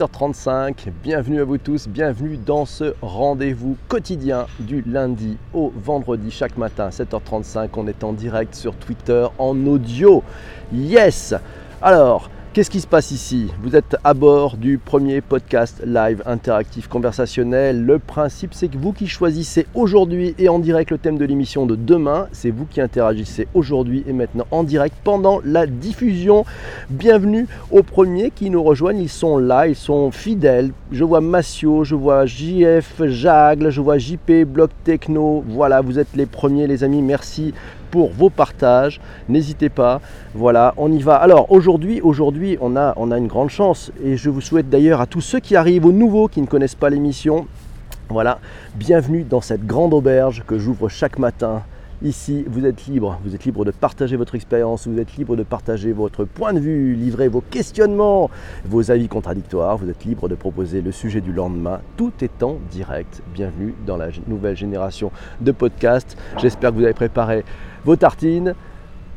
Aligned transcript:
7h35, 0.00 0.88
bienvenue 1.02 1.42
à 1.42 1.44
vous 1.44 1.58
tous, 1.58 1.86
bienvenue 1.86 2.38
dans 2.38 2.64
ce 2.64 2.94
rendez-vous 3.02 3.76
quotidien 3.86 4.46
du 4.58 4.80
lundi 4.86 5.36
au 5.52 5.70
vendredi 5.76 6.30
chaque 6.30 6.56
matin 6.56 6.88
7h35. 6.88 7.68
On 7.76 7.86
est 7.86 8.02
en 8.02 8.14
direct 8.14 8.54
sur 8.54 8.74
Twitter 8.76 9.26
en 9.36 9.66
audio. 9.66 10.22
Yes 10.72 11.34
Alors, 11.82 12.30
Qu'est-ce 12.52 12.70
qui 12.70 12.80
se 12.80 12.88
passe 12.88 13.12
ici? 13.12 13.46
Vous 13.62 13.76
êtes 13.76 13.96
à 14.02 14.12
bord 14.12 14.56
du 14.56 14.76
premier 14.78 15.20
podcast 15.20 15.80
live 15.86 16.20
interactif 16.26 16.88
conversationnel. 16.88 17.84
Le 17.84 18.00
principe, 18.00 18.54
c'est 18.54 18.66
que 18.66 18.76
vous 18.76 18.92
qui 18.92 19.06
choisissez 19.06 19.68
aujourd'hui 19.72 20.34
et 20.36 20.48
en 20.48 20.58
direct 20.58 20.90
le 20.90 20.98
thème 20.98 21.16
de 21.16 21.24
l'émission 21.24 21.64
de 21.64 21.76
demain, 21.76 22.26
c'est 22.32 22.50
vous 22.50 22.64
qui 22.64 22.80
interagissez 22.80 23.46
aujourd'hui 23.54 24.02
et 24.08 24.12
maintenant 24.12 24.48
en 24.50 24.64
direct 24.64 24.96
pendant 25.04 25.40
la 25.44 25.68
diffusion. 25.68 26.44
Bienvenue 26.90 27.46
aux 27.70 27.84
premiers 27.84 28.32
qui 28.32 28.50
nous 28.50 28.64
rejoignent. 28.64 29.00
Ils 29.00 29.08
sont 29.08 29.38
là, 29.38 29.68
ils 29.68 29.76
sont 29.76 30.10
fidèles. 30.10 30.72
Je 30.90 31.04
vois 31.04 31.20
Massio, 31.20 31.84
je 31.84 31.94
vois 31.94 32.26
JF, 32.26 33.04
Jagle, 33.06 33.70
je 33.70 33.80
vois 33.80 33.98
JP, 33.98 34.42
Bloc 34.44 34.72
Techno. 34.82 35.44
Voilà, 35.46 35.82
vous 35.82 36.00
êtes 36.00 36.16
les 36.16 36.26
premiers, 36.26 36.66
les 36.66 36.82
amis. 36.82 37.00
Merci 37.00 37.54
pour 37.90 38.10
vos 38.12 38.30
partages. 38.30 39.00
N'hésitez 39.28 39.68
pas. 39.68 40.00
Voilà, 40.34 40.74
on 40.76 40.90
y 40.92 41.02
va. 41.02 41.16
Alors 41.16 41.50
aujourd'hui, 41.50 42.00
aujourd'hui, 42.00 42.56
on 42.60 42.76
a, 42.76 42.94
une 42.96 43.26
grande 43.26 43.50
chance 43.50 43.92
et 44.04 44.16
je 44.16 44.30
vous 44.30 44.40
souhaite 44.40 44.68
d'ailleurs 44.70 45.00
à 45.00 45.06
tous 45.06 45.20
ceux 45.20 45.40
qui 45.40 45.56
arrivent, 45.56 45.86
aux 45.86 45.92
nouveaux 45.92 46.28
qui 46.28 46.40
ne 46.40 46.46
connaissent 46.46 46.74
pas 46.74 46.90
l'émission, 46.90 47.46
voilà, 48.08 48.38
bienvenue 48.74 49.22
dans 49.22 49.40
cette 49.40 49.66
grande 49.66 49.94
auberge 49.94 50.42
que 50.46 50.58
j'ouvre 50.58 50.88
chaque 50.88 51.18
matin 51.18 51.62
Ici, 52.02 52.46
vous 52.48 52.64
êtes 52.64 52.86
libre, 52.86 53.20
vous 53.22 53.34
êtes 53.34 53.44
libre 53.44 53.62
de 53.66 53.70
partager 53.70 54.16
votre 54.16 54.34
expérience, 54.34 54.88
vous 54.88 54.98
êtes 54.98 55.18
libre 55.18 55.36
de 55.36 55.42
partager 55.42 55.92
votre 55.92 56.24
point 56.24 56.54
de 56.54 56.58
vue, 56.58 56.94
livrer 56.94 57.28
vos 57.28 57.42
questionnements, 57.42 58.30
vos 58.64 58.90
avis 58.90 59.06
contradictoires, 59.06 59.76
vous 59.76 59.90
êtes 59.90 60.06
libre 60.06 60.26
de 60.26 60.34
proposer 60.34 60.80
le 60.80 60.92
sujet 60.92 61.20
du 61.20 61.30
lendemain, 61.30 61.82
tout 61.98 62.12
est 62.22 62.42
en 62.42 62.56
direct. 62.70 63.20
Bienvenue 63.34 63.74
dans 63.86 63.98
la 63.98 64.08
nouvelle 64.26 64.56
génération 64.56 65.12
de 65.42 65.52
podcasts. 65.52 66.16
J'espère 66.38 66.70
que 66.70 66.76
vous 66.76 66.84
avez 66.84 66.94
préparé 66.94 67.44
vos 67.84 67.96
tartines, 67.96 68.54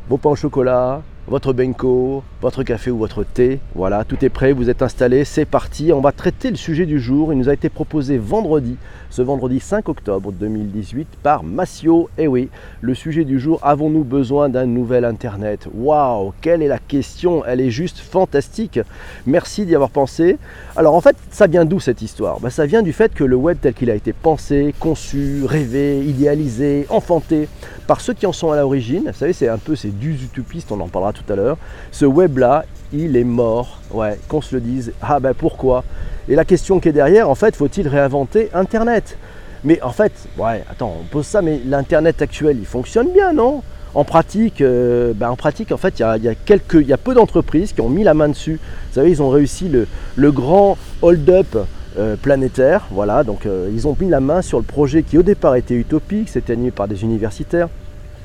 vos 0.10 0.18
pains 0.18 0.32
au 0.32 0.36
chocolat, 0.36 1.02
votre 1.28 1.54
benko, 1.54 2.24
votre 2.42 2.64
café 2.64 2.92
ou 2.92 2.98
votre 2.98 3.24
thé. 3.24 3.60
Voilà, 3.76 4.04
tout 4.04 4.24
est 4.24 4.30
prêt, 4.30 4.52
vous 4.52 4.70
êtes 4.70 4.82
installé, 4.82 5.24
c'est 5.24 5.46
parti. 5.46 5.92
On 5.94 6.02
va 6.02 6.12
traiter 6.12 6.50
le 6.50 6.58
sujet 6.58 6.86
du 6.86 7.00
jour. 7.00 7.32
Il 7.34 7.40
nous 7.40 7.50
a 7.50 7.54
été 7.54 7.70
proposé 7.70 8.18
vendredi 8.18 8.78
ce 9.14 9.22
vendredi 9.22 9.60
5 9.60 9.90
octobre 9.90 10.32
2018 10.32 11.08
par 11.22 11.44
Massio. 11.44 12.10
Et 12.18 12.24
eh 12.24 12.28
oui, 12.28 12.50
le 12.82 12.96
sujet 12.96 13.26
du 13.26 13.40
jour, 13.40 13.60
avons-nous 13.62 14.04
besoin 14.04 14.50
d'un 14.50 14.66
nouvel 14.66 15.06
Internet? 15.06 15.68
Waouh, 15.72 16.34
quelle 16.42 16.64
est 16.64 16.68
la 16.68 16.80
question? 16.80 17.46
Elle 17.46 17.62
est 17.62 17.70
juste 17.70 18.00
fantastique. 18.00 18.80
Merci 19.28 19.68
d'y 19.68 19.76
avoir 19.76 19.92
pensé. 19.92 20.40
Alors 20.76 20.96
en 20.96 21.02
fait, 21.02 21.16
ça 21.30 21.46
vient 21.46 21.64
d'où 21.64 21.80
cette 21.80 22.02
histoire? 22.02 22.40
Ben, 22.40 22.50
Ça 22.50 22.66
vient 22.66 22.82
du 22.82 22.92
fait 22.92 23.14
que 23.14 23.24
le 23.24 23.36
web 23.36 23.60
tel 23.62 23.76
qu'il 23.76 23.92
a 23.92 23.96
été 23.96 24.14
pensé, 24.14 24.74
conçu, 24.80 25.44
rêvé, 25.46 26.00
idéalisé, 26.04 26.88
enfanté 26.90 27.48
par 27.86 28.02
ceux 28.02 28.16
qui 28.16 28.26
en 28.26 28.34
sont 28.34 28.52
à 28.52 28.56
l'origine, 28.56 29.04
vous 29.06 29.14
savez, 29.14 29.34
c'est 29.34 29.48
un 29.48 29.60
peu 29.60 29.76
ces 29.76 29.90
du 29.90 30.14
utopistes, 30.14 30.72
on 30.72 30.80
en 30.80 30.88
parlera 30.88 31.14
tout 31.14 31.32
à 31.32 31.36
l'heure, 31.36 31.58
ce 31.92 32.06
web-là, 32.06 32.66
il 32.94 33.18
est 33.18 33.24
mort. 33.24 33.80
Ouais, 33.92 34.20
qu'on 34.28 34.42
se 34.42 34.56
le 34.56 34.62
dise. 34.62 34.94
Ah 35.02 35.20
ben 35.20 35.34
pourquoi? 35.34 35.84
Et 36.30 36.36
la 36.36 36.46
question 36.46 36.80
qui 36.80 36.90
est 36.90 36.94
derrière, 36.94 37.30
en 37.30 37.36
fait, 37.36 37.56
faut-il 37.56 37.88
réinventer 37.88 38.50
Internet? 38.54 39.18
Mais 39.64 39.82
en 39.82 39.92
fait, 39.92 40.12
ouais, 40.38 40.64
attends, 40.70 40.98
on 41.02 41.04
pose 41.06 41.26
ça, 41.26 41.42
mais 41.42 41.60
l'Internet 41.66 42.22
actuel, 42.22 42.58
il 42.60 42.66
fonctionne 42.66 43.10
bien, 43.14 43.34
non? 43.34 43.62
En 43.96 44.04
pratique, 44.04 44.62
euh, 44.62 45.14
ben, 45.16 45.30
en 45.30 45.36
pratique, 45.36 45.72
en 45.72 45.78
fait, 45.78 46.00
il 46.00 46.02
y 46.02 46.94
a, 46.94 46.98
peu 46.98 47.14
d'entreprises 47.14 47.74
qui 47.74 47.82
ont 47.82 47.90
mis 47.90 48.04
la 48.04 48.14
main 48.14 48.30
dessus. 48.30 48.60
Vous 48.90 48.96
savez, 48.96 49.12
ils 49.12 49.22
ont 49.22 49.30
réussi 49.30 49.70
le, 49.70 50.32
grand 50.32 50.78
hold-up 51.02 51.58
euh, 51.98 52.16
planétaire. 52.16 52.88
Voilà, 52.90 53.24
donc 53.24 53.46
euh, 53.46 53.70
ils 53.72 53.88
ont 53.88 53.96
mis 54.00 54.10
la 54.10 54.20
main 54.20 54.42
sur 54.42 54.58
le 54.58 54.66
projet 54.66 55.04
qui 55.04 55.18
au 55.18 55.24
départ 55.24 55.56
était 55.56 55.76
utopique, 55.76 56.30
c'était 56.30 56.54
animé 56.54 56.72
par 56.72 56.88
des 56.88 57.04
universitaires. 57.04 57.70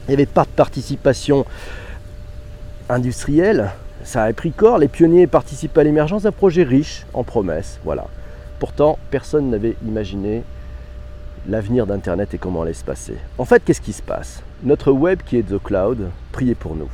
Il 0.07 0.13
n'y 0.13 0.15
avait 0.15 0.27
pas 0.27 0.45
de 0.45 0.49
participation 0.49 1.45
industrielle, 2.89 3.71
ça 4.05 4.25
a 4.25 4.33
pris 4.33 4.53
corps, 4.53 4.79
les 4.79 4.89
pionniers 4.89 5.27
participent 5.27 5.77
à 5.77 5.85
l'émergence 5.85 6.23
d'un 6.23 6.33
projet 6.33 6.63
riche 6.63 7.05
en 7.15 7.25
promesses. 7.25 7.79
Voilà. 7.85 8.07
Pourtant, 8.59 8.99
personne 9.11 9.51
n'avait 9.51 9.77
imaginé 9.87 10.43
l'avenir 11.49 11.87
d'Internet 11.87 12.35
et 12.35 12.39
comment 12.39 12.63
allait 12.63 12.73
se 12.73 12.85
passer. 12.85 13.15
En 13.39 13.45
fait, 13.45 13.63
qu'est-ce 13.65 13.81
qui 13.81 13.93
se 13.93 14.03
passe? 14.03 14.43
Notre 14.63 14.93
web 14.93 15.21
qui 15.25 15.37
est 15.37 15.43
The 15.43 15.63
Cloud, 15.63 16.09
priez 16.33 16.55
pour 16.55 16.75
nous. 16.75 16.91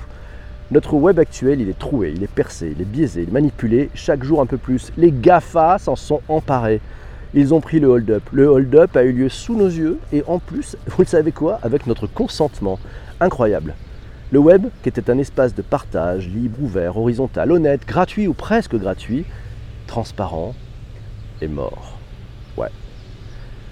Notre 0.70 0.94
web 0.94 1.18
actuel, 1.18 1.60
il 1.60 1.68
est 1.68 1.78
troué, 1.78 2.12
il 2.14 2.22
est 2.22 2.30
percé, 2.30 2.72
il 2.74 2.80
est 2.82 2.86
biaisé, 2.86 3.22
il 3.22 3.28
est 3.28 3.32
manipulé, 3.32 3.90
chaque 3.94 4.24
jour 4.24 4.40
un 4.40 4.46
peu 4.46 4.56
plus. 4.56 4.92
Les 4.96 5.12
GAFA 5.12 5.78
s'en 5.78 5.96
sont 5.96 6.20
emparés. 6.28 6.80
Ils 7.34 7.52
ont 7.52 7.60
pris 7.60 7.80
le 7.80 7.88
hold-up. 7.88 8.22
Le 8.32 8.46
hold-up 8.46 8.96
a 8.96 9.02
eu 9.02 9.12
lieu 9.12 9.28
sous 9.28 9.56
nos 9.56 9.68
yeux 9.68 9.98
et 10.12 10.22
en 10.26 10.38
plus, 10.38 10.76
vous 10.86 11.02
le 11.02 11.06
savez 11.06 11.32
quoi? 11.32 11.58
Avec 11.62 11.86
notre 11.86 12.06
consentement. 12.06 12.78
Incroyable. 13.20 13.74
Le 14.34 14.40
web, 14.40 14.66
qui 14.82 14.88
était 14.88 15.12
un 15.12 15.18
espace 15.18 15.54
de 15.54 15.62
partage 15.62 16.26
libre, 16.26 16.60
ouvert, 16.60 16.96
horizontal, 16.96 17.52
honnête, 17.52 17.86
gratuit 17.86 18.26
ou 18.26 18.32
presque 18.32 18.74
gratuit, 18.74 19.24
transparent, 19.86 20.56
est 21.40 21.46
mort. 21.46 21.96
Ouais. 22.56 22.66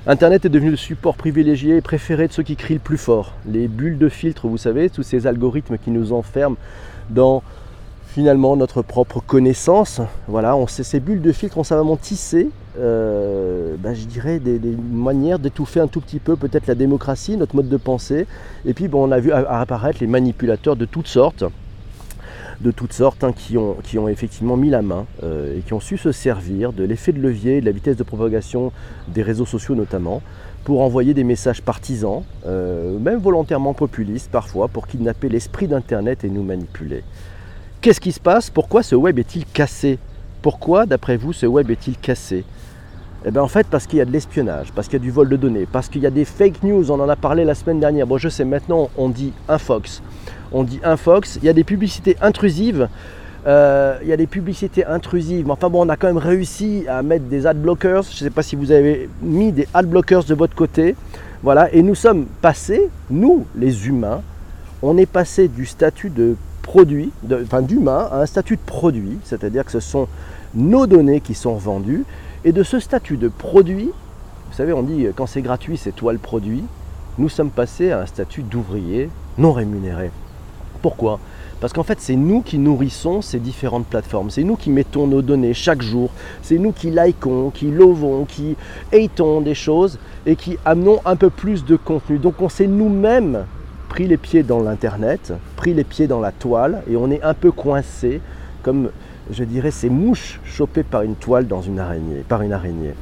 Internet 0.07 0.45
est 0.45 0.49
devenu 0.49 0.71
le 0.71 0.77
support 0.77 1.17
privilégié 1.17 1.79
et 1.79 1.81
préféré 1.81 2.29
de 2.29 2.33
ceux 2.33 2.45
qui 2.45 2.55
crient 2.55 2.75
le 2.75 2.79
plus 2.79 2.97
fort. 2.97 3.35
Les 3.45 3.67
bulles 3.67 3.99
de 3.99 4.09
filtre, 4.09 4.47
vous 4.47 4.57
savez, 4.57 4.89
tous 4.89 5.03
ces 5.03 5.27
algorithmes 5.27 5.79
qui 5.79 5.91
nous 5.91 6.13
enferment 6.13 6.59
dans 7.11 7.43
finalement 8.13 8.57
notre 8.57 8.83
propre 8.83 9.21
connaissance. 9.27 10.03
Voilà, 10.29 10.55
on 10.55 10.67
ces 10.67 11.01
bulles 11.01 11.23
de 11.23 11.33
filtre 11.33 11.57
ont 11.57 11.65
savamment 11.65 11.97
tissé, 11.97 12.51
euh, 12.79 13.75
ben, 13.79 13.95
je 13.95 14.05
dirais, 14.05 14.39
des, 14.39 14.61
manières 14.93 15.39
d'étouffer 15.39 15.81
un 15.81 15.87
tout 15.87 16.03
petit 16.03 16.19
peu 16.19 16.37
peut-être 16.37 16.67
la 16.67 16.75
démocratie, 16.75 17.39
notre 17.39 17.57
mode 17.57 17.71
de 17.71 17.77
pensée. 17.79 18.27
Et 18.67 18.75
puis 18.75 18.89
bon, 18.89 19.09
on 19.09 19.13
a 19.13 19.19
vu 19.19 19.33
apparaître 19.33 19.99
les 20.01 20.07
manipulateurs 20.07 20.77
de 20.77 20.85
toutes 20.85 21.09
sortes 21.09 21.45
de 22.61 22.71
toutes 22.71 22.93
sortes 22.93 23.25
hein, 23.25 23.33
qui, 23.33 23.57
ont, 23.59 24.09
effectivement 24.09 24.57
mis 24.57 24.71
la 24.71 24.83
main 24.83 25.07
euh, 25.25 25.59
et 25.59 25.63
qui 25.63 25.73
ont 25.73 25.81
su 25.81 25.99
se 25.99 26.13
servir 26.13 26.73
de 26.73 26.85
l'effet 26.85 27.11
de 27.11 27.21
levier, 27.21 27.61
de 27.61 27.67
la 27.67 27.73
vitesse 27.73 27.97
de 27.97 28.05
propagation 28.05 28.71
des 29.09 29.23
réseaux 29.23 29.47
sociaux 29.47 29.75
notamment, 29.75 30.23
pour 30.63 30.83
envoyer 30.83 31.13
des 31.13 31.25
messages 31.25 31.61
partisans, 31.61 32.23
euh, 32.47 32.97
même 33.01 33.19
volontairement 33.19 33.75
populistes 33.75 34.31
parfois, 34.31 34.69
pour 34.69 34.87
kidnapper 34.87 35.29
l'esprit 35.29 35.67
d'Internet 35.67 36.23
et 36.23 36.31
nous 36.31 36.45
manipuler. 36.45 37.03
Qu'est-ce 37.83 38.01
qui 38.01 38.13
se 38.13 38.21
passe? 38.21 38.49
Pourquoi 38.49 38.85
ce 38.85 38.95
web 38.95 39.19
est-il 39.19 39.45
cassé? 39.45 39.99
Pourquoi, 40.41 40.87
d'après 40.87 41.17
vous, 41.17 41.33
ce 41.33 41.47
web 41.47 41.69
est-il 41.69 41.97
cassé? 41.97 42.45
Eh 43.27 43.33
bien 43.33 43.43
en 43.43 43.49
fait 43.49 43.67
parce 43.67 43.89
qu'il 43.89 43.99
y 43.99 44.01
a 44.01 44.05
de 44.05 44.13
l'espionnage, 44.13 44.69
parce 44.73 44.87
qu'il 44.87 45.01
y 45.01 45.03
a 45.03 45.05
du 45.05 45.11
vol 45.11 45.29
de 45.29 45.35
données, 45.37 45.67
parce 45.67 45.89
qu'il 45.89 46.01
y 46.01 46.07
a 46.07 46.11
des 46.11 46.25
fake 46.25 46.63
news, 46.63 46.93
on 46.93 47.01
en 47.01 47.09
a 47.09 47.17
parlé 47.17 47.45
la 47.45 47.57
semaine 47.57 47.81
dernière. 47.81 48.07
Bon 48.07 48.19
je 48.19 48.29
sais 48.29 48.45
maintenant 48.45 48.89
on 48.97 49.09
dit 49.09 49.33
un 49.49 49.59
fox, 49.59 50.01
on 50.53 50.63
dit 50.63 50.79
un 50.85 50.97
fox, 50.97 51.41
il 51.43 51.47
y 51.47 51.49
a 51.49 51.53
des 51.53 51.65
publicités 51.65 52.17
intrusives, 52.21 52.89
euh, 53.49 53.99
il 54.03 54.09
y 54.09 54.13
a 54.13 54.17
des 54.17 54.29
publicités 54.29 54.85
intrusives, 54.87 55.47
mais 55.47 55.53
enfin 55.53 55.69
bon 55.69 55.85
on 55.85 55.89
a 55.89 55.97
quand 55.97 56.07
même 56.07 56.19
réussi 56.19 56.85
à 56.89 57.03
mettre 57.03 57.25
des 57.25 57.49
ad 57.49 57.61
blockers, 57.61 58.05
je 58.05 58.25
ne 58.25 58.29
sais 58.29 58.31
pas 58.31 58.45
si 58.45 58.55
vous 58.55 58.71
avez 58.71 59.09
mis 59.23 59.51
des 59.51 59.67
ad 59.75 59.87
blockers 59.87 60.23
de 60.23 60.35
votre 60.35 60.55
côté, 60.55 60.95
voilà, 61.43 61.73
et 61.75 61.83
nous 61.83 61.97
sommes 61.97 62.27
passés, 62.41 62.91
nous 63.11 63.45
les 63.57 63.89
humains, 63.89 64.23
on 64.83 64.97
est 64.99 65.07
passé 65.07 65.49
du 65.49 65.67
statut 65.67 66.11
de 66.11 66.37
produit, 66.63 67.11
enfin 67.43 67.63
d'humain 67.63 68.09
à 68.11 68.21
un 68.21 68.27
statut 68.27 68.57
de 68.57 68.63
produit, 68.65 69.19
c'est-à-dire 69.25 69.65
que 69.65 69.73
ce 69.73 69.81
sont 69.81 70.09
nos 70.55 70.87
données 70.87 71.21
qui 71.21 71.35
sont 71.35 71.55
vendues, 71.55 72.05
et 72.45 72.53
de 72.53 72.63
ce 72.63 72.81
statut 72.81 73.17
de 73.17 73.29
produit, 73.29 73.91
vous 74.51 74.57
savez, 74.57 74.73
on 74.73 74.83
dit 74.83 75.07
quand 75.15 75.27
c'est 75.27 75.43
gratuit, 75.43 75.77
c'est 75.77 75.93
toi 75.93 76.13
le 76.13 76.19
produit, 76.19 76.65
nous 77.19 77.29
sommes 77.29 77.51
passés 77.51 77.91
à 77.91 78.01
un 78.01 78.07
statut 78.07 78.43
d'ouvrier 78.43 79.11
non 79.39 79.53
rémunéré. 79.53 80.11
Pourquoi? 80.81 81.21
Parce 81.61 81.73
qu'en 81.73 81.85
fait, 81.85 82.01
c'est 82.01 82.17
nous 82.17 82.41
qui 82.41 82.59
nourrissons 82.59 83.23
ces 83.23 83.39
différentes 83.39 83.87
plateformes, 83.87 84.31
c'est 84.31 84.43
nous 84.43 84.57
qui 84.57 84.69
mettons 84.69 85.07
nos 85.07 85.23
données 85.23 85.55
chaque 85.55 85.81
jour, 85.81 86.11
c'est 86.43 86.59
nous 86.59 86.73
qui 86.73 86.91
likons, 86.91 87.51
qui 87.51 87.71
lovons, 87.71 88.25
qui 88.25 88.57
hatons 88.93 89.41
des 89.41 89.55
choses 89.55 89.99
et 90.27 90.35
qui 90.35 90.59
amenons 90.65 91.01
un 91.05 91.15
peu 91.15 91.31
plus 91.31 91.65
de 91.65 91.77
contenu. 91.77 92.19
Donc 92.19 92.41
on 92.41 92.49
s'est 92.49 92.67
nous-mêmes 92.67 93.45
pris 93.93 94.09
les 94.09 94.17
pieds 94.17 94.43
dans 94.43 94.61
l'Internet, 94.61 95.35
pris 95.55 95.75
les 95.75 95.85
pieds 95.85 96.07
dans 96.07 96.19
la 96.19 96.33
toile, 96.33 96.83
et 96.91 96.97
on 96.97 97.11
est 97.11 97.23
un 97.23 97.35
peu 97.35 97.53
coincé, 97.53 98.23
comme 98.63 98.89
je 99.31 99.45
dirais 99.45 99.71
ces 99.71 99.91
mouches 99.91 100.41
chopées 100.47 100.83
par 100.83 101.03
une 101.03 101.15
toile 101.15 101.47
dans 101.47 101.61
une 101.61 101.79
araignée, 101.79 102.25
par 102.27 102.41
une 102.41 102.55
araignée. 102.55 102.95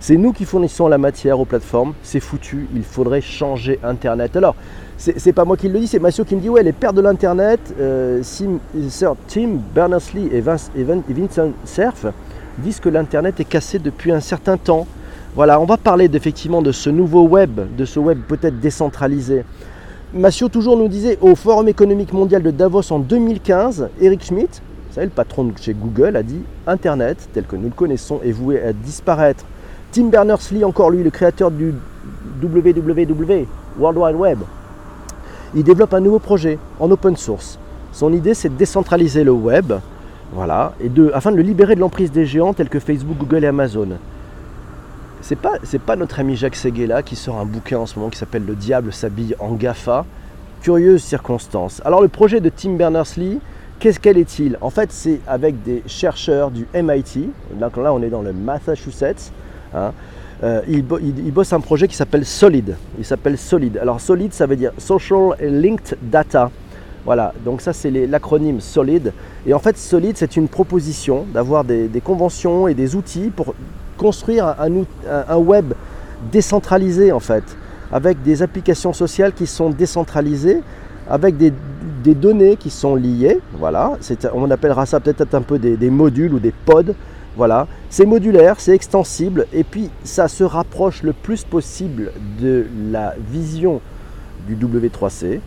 C'est 0.00 0.16
nous 0.16 0.32
qui 0.32 0.46
fournissons 0.46 0.88
la 0.88 0.96
matière 0.96 1.38
aux 1.38 1.44
plateformes, 1.44 1.92
c'est 2.02 2.18
foutu, 2.18 2.66
il 2.74 2.82
faudrait 2.82 3.20
changer 3.20 3.78
Internet. 3.84 4.38
Alors, 4.38 4.56
c'est 4.96 5.34
pas 5.34 5.44
moi 5.44 5.58
qui 5.58 5.68
le 5.68 5.80
dis, 5.80 5.86
c'est 5.86 5.98
Massio 5.98 6.24
qui 6.24 6.34
me 6.34 6.40
dit 6.40 6.48
ouais, 6.48 6.62
les 6.62 6.72
pères 6.72 6.94
de 6.94 7.02
l'Internet, 7.02 7.60
euh, 7.78 8.22
Sir 8.22 9.16
Tim 9.26 9.58
Berners-Lee 9.74 10.30
et, 10.32 10.38
et 10.38 11.12
Vincent 11.12 11.50
Cerf 11.66 12.06
disent 12.56 12.80
que 12.80 12.88
l'Internet 12.88 13.38
est 13.38 13.44
cassé 13.44 13.78
depuis 13.78 14.12
un 14.12 14.20
certain 14.20 14.56
temps. 14.56 14.86
Voilà, 15.34 15.60
on 15.60 15.66
va 15.66 15.76
parler 15.76 16.08
effectivement 16.10 16.62
de 16.62 16.72
ce 16.72 16.88
nouveau 16.88 17.24
web, 17.28 17.60
de 17.76 17.84
ce 17.84 18.00
web 18.00 18.20
peut-être 18.26 18.58
décentralisé. 18.60 19.44
Massio 20.14 20.48
toujours 20.48 20.78
nous 20.78 20.88
disait 20.88 21.18
au 21.20 21.34
Forum 21.34 21.68
économique 21.68 22.14
mondial 22.14 22.42
de 22.42 22.50
Davos 22.50 22.90
en 22.90 22.98
2015, 22.98 23.90
Eric 24.00 24.24
Schmidt, 24.24 24.62
le 24.96 25.08
patron 25.08 25.52
chez 25.60 25.74
Google 25.74 26.16
a 26.16 26.22
dit 26.22 26.40
Internet, 26.66 27.28
tel 27.34 27.44
que 27.44 27.56
nous 27.56 27.68
le 27.68 27.74
connaissons, 27.74 28.18
est 28.24 28.32
voué 28.32 28.58
à 28.62 28.72
disparaître. 28.72 29.44
Tim 29.92 30.06
Berners-Lee, 30.06 30.64
encore 30.64 30.88
lui, 30.88 31.02
le 31.02 31.10
créateur 31.10 31.50
du 31.50 31.74
WWW, 32.42 33.46
World 33.78 33.98
Wide 33.98 34.16
Web, 34.16 34.38
il 35.54 35.62
développe 35.62 35.92
un 35.92 36.00
nouveau 36.00 36.20
projet 36.20 36.58
en 36.80 36.90
open 36.90 37.14
source. 37.14 37.58
Son 37.92 38.10
idée, 38.14 38.32
c'est 38.32 38.48
de 38.48 38.56
décentraliser 38.56 39.24
le 39.24 39.32
web, 39.32 39.74
afin 41.12 41.32
de 41.32 41.36
le 41.36 41.42
libérer 41.42 41.74
de 41.74 41.80
l'emprise 41.80 42.10
des 42.10 42.24
géants 42.24 42.54
tels 42.54 42.70
que 42.70 42.80
Facebook, 42.80 43.18
Google 43.18 43.44
et 43.44 43.48
Amazon. 43.48 43.88
C'est 45.20 45.36
pas, 45.36 45.54
pas 45.84 45.96
notre 45.96 46.20
ami 46.20 46.36
Jacques 46.36 46.56
Seguela 46.56 47.02
qui 47.02 47.16
sort 47.16 47.38
un 47.38 47.44
bouquin 47.44 47.78
en 47.78 47.86
ce 47.86 47.98
moment 47.98 48.10
qui 48.10 48.18
s'appelle 48.18 48.44
Le 48.46 48.54
diable 48.54 48.92
s'habille 48.92 49.34
en 49.38 49.52
GAFA. 49.52 50.04
Curieuse 50.62 51.02
circonstance. 51.02 51.80
Alors 51.84 52.02
le 52.02 52.08
projet 52.08 52.40
de 52.40 52.48
Tim 52.48 52.74
Berners-Lee, 52.74 53.38
qu'est-ce 53.78 54.00
qu'elle 54.00 54.18
est-il? 54.18 54.58
En 54.60 54.70
fait, 54.70 54.90
c'est 54.92 55.20
avec 55.26 55.62
des 55.62 55.82
chercheurs 55.86 56.50
du 56.50 56.66
MIT. 56.74 57.30
là 57.60 57.70
on 57.92 58.02
est 58.02 58.10
dans 58.10 58.22
le 58.22 58.32
Massachusetts. 58.32 59.32
Hein, 59.74 59.92
euh, 60.42 60.62
il, 60.68 60.82
bosse 60.82 61.52
un 61.52 61.60
projet 61.60 61.88
qui 61.88 61.96
s'appelle 61.96 62.24
Solid. 62.24 62.76
Il 62.98 63.04
s'appelle 63.04 63.36
Solid. 63.36 63.76
Alors 63.78 64.00
Solid, 64.00 64.32
ça 64.32 64.46
veut 64.46 64.56
dire 64.56 64.72
Social 64.78 65.34
Linked 65.40 65.98
Data. 66.02 66.50
Voilà, 67.04 67.32
donc 67.44 67.60
ça 67.60 67.72
c'est 67.72 67.90
l'acronyme 67.90 68.60
Solid. 68.60 69.12
Et 69.46 69.54
en 69.54 69.58
fait, 69.58 69.76
Solid, 69.76 70.16
c'est 70.16 70.36
une 70.36 70.48
proposition 70.48 71.24
d'avoir 71.32 71.64
des, 71.64 71.90
conventions 72.04 72.68
et 72.68 72.74
des 72.74 72.94
outils 72.94 73.30
pour 73.34 73.54
construire 73.98 74.54
un, 74.58 75.36
web 75.36 75.74
décentralisé 76.32 77.12
en 77.12 77.20
fait, 77.20 77.44
avec 77.92 78.22
des 78.22 78.42
applications 78.42 78.92
sociales 78.92 79.32
qui 79.32 79.46
sont 79.46 79.68
décentralisées, 79.70 80.62
avec 81.10 81.36
des, 81.36 81.52
données 82.14 82.56
qui 82.56 82.70
sont 82.70 82.94
liées. 82.94 83.38
Voilà, 83.58 83.98
on 84.32 84.50
appellera 84.50 84.86
ça 84.86 84.98
peut-être 84.98 85.34
un 85.34 85.42
peu 85.42 85.58
des 85.58 85.90
modules 85.90 86.32
ou 86.32 86.38
des 86.38 86.54
pods 86.64 86.94
voilà, 87.38 87.68
c'est 87.88 88.04
modulaire, 88.04 88.56
c'est 88.58 88.74
extensible 88.74 89.46
et 89.52 89.62
puis 89.62 89.90
ça 90.02 90.26
se 90.26 90.42
rapproche 90.42 91.04
le 91.04 91.12
plus 91.12 91.44
possible 91.44 92.10
de 92.42 92.66
la 92.90 93.14
vision 93.30 93.80
du 94.48 94.56
W3C, 94.56 95.38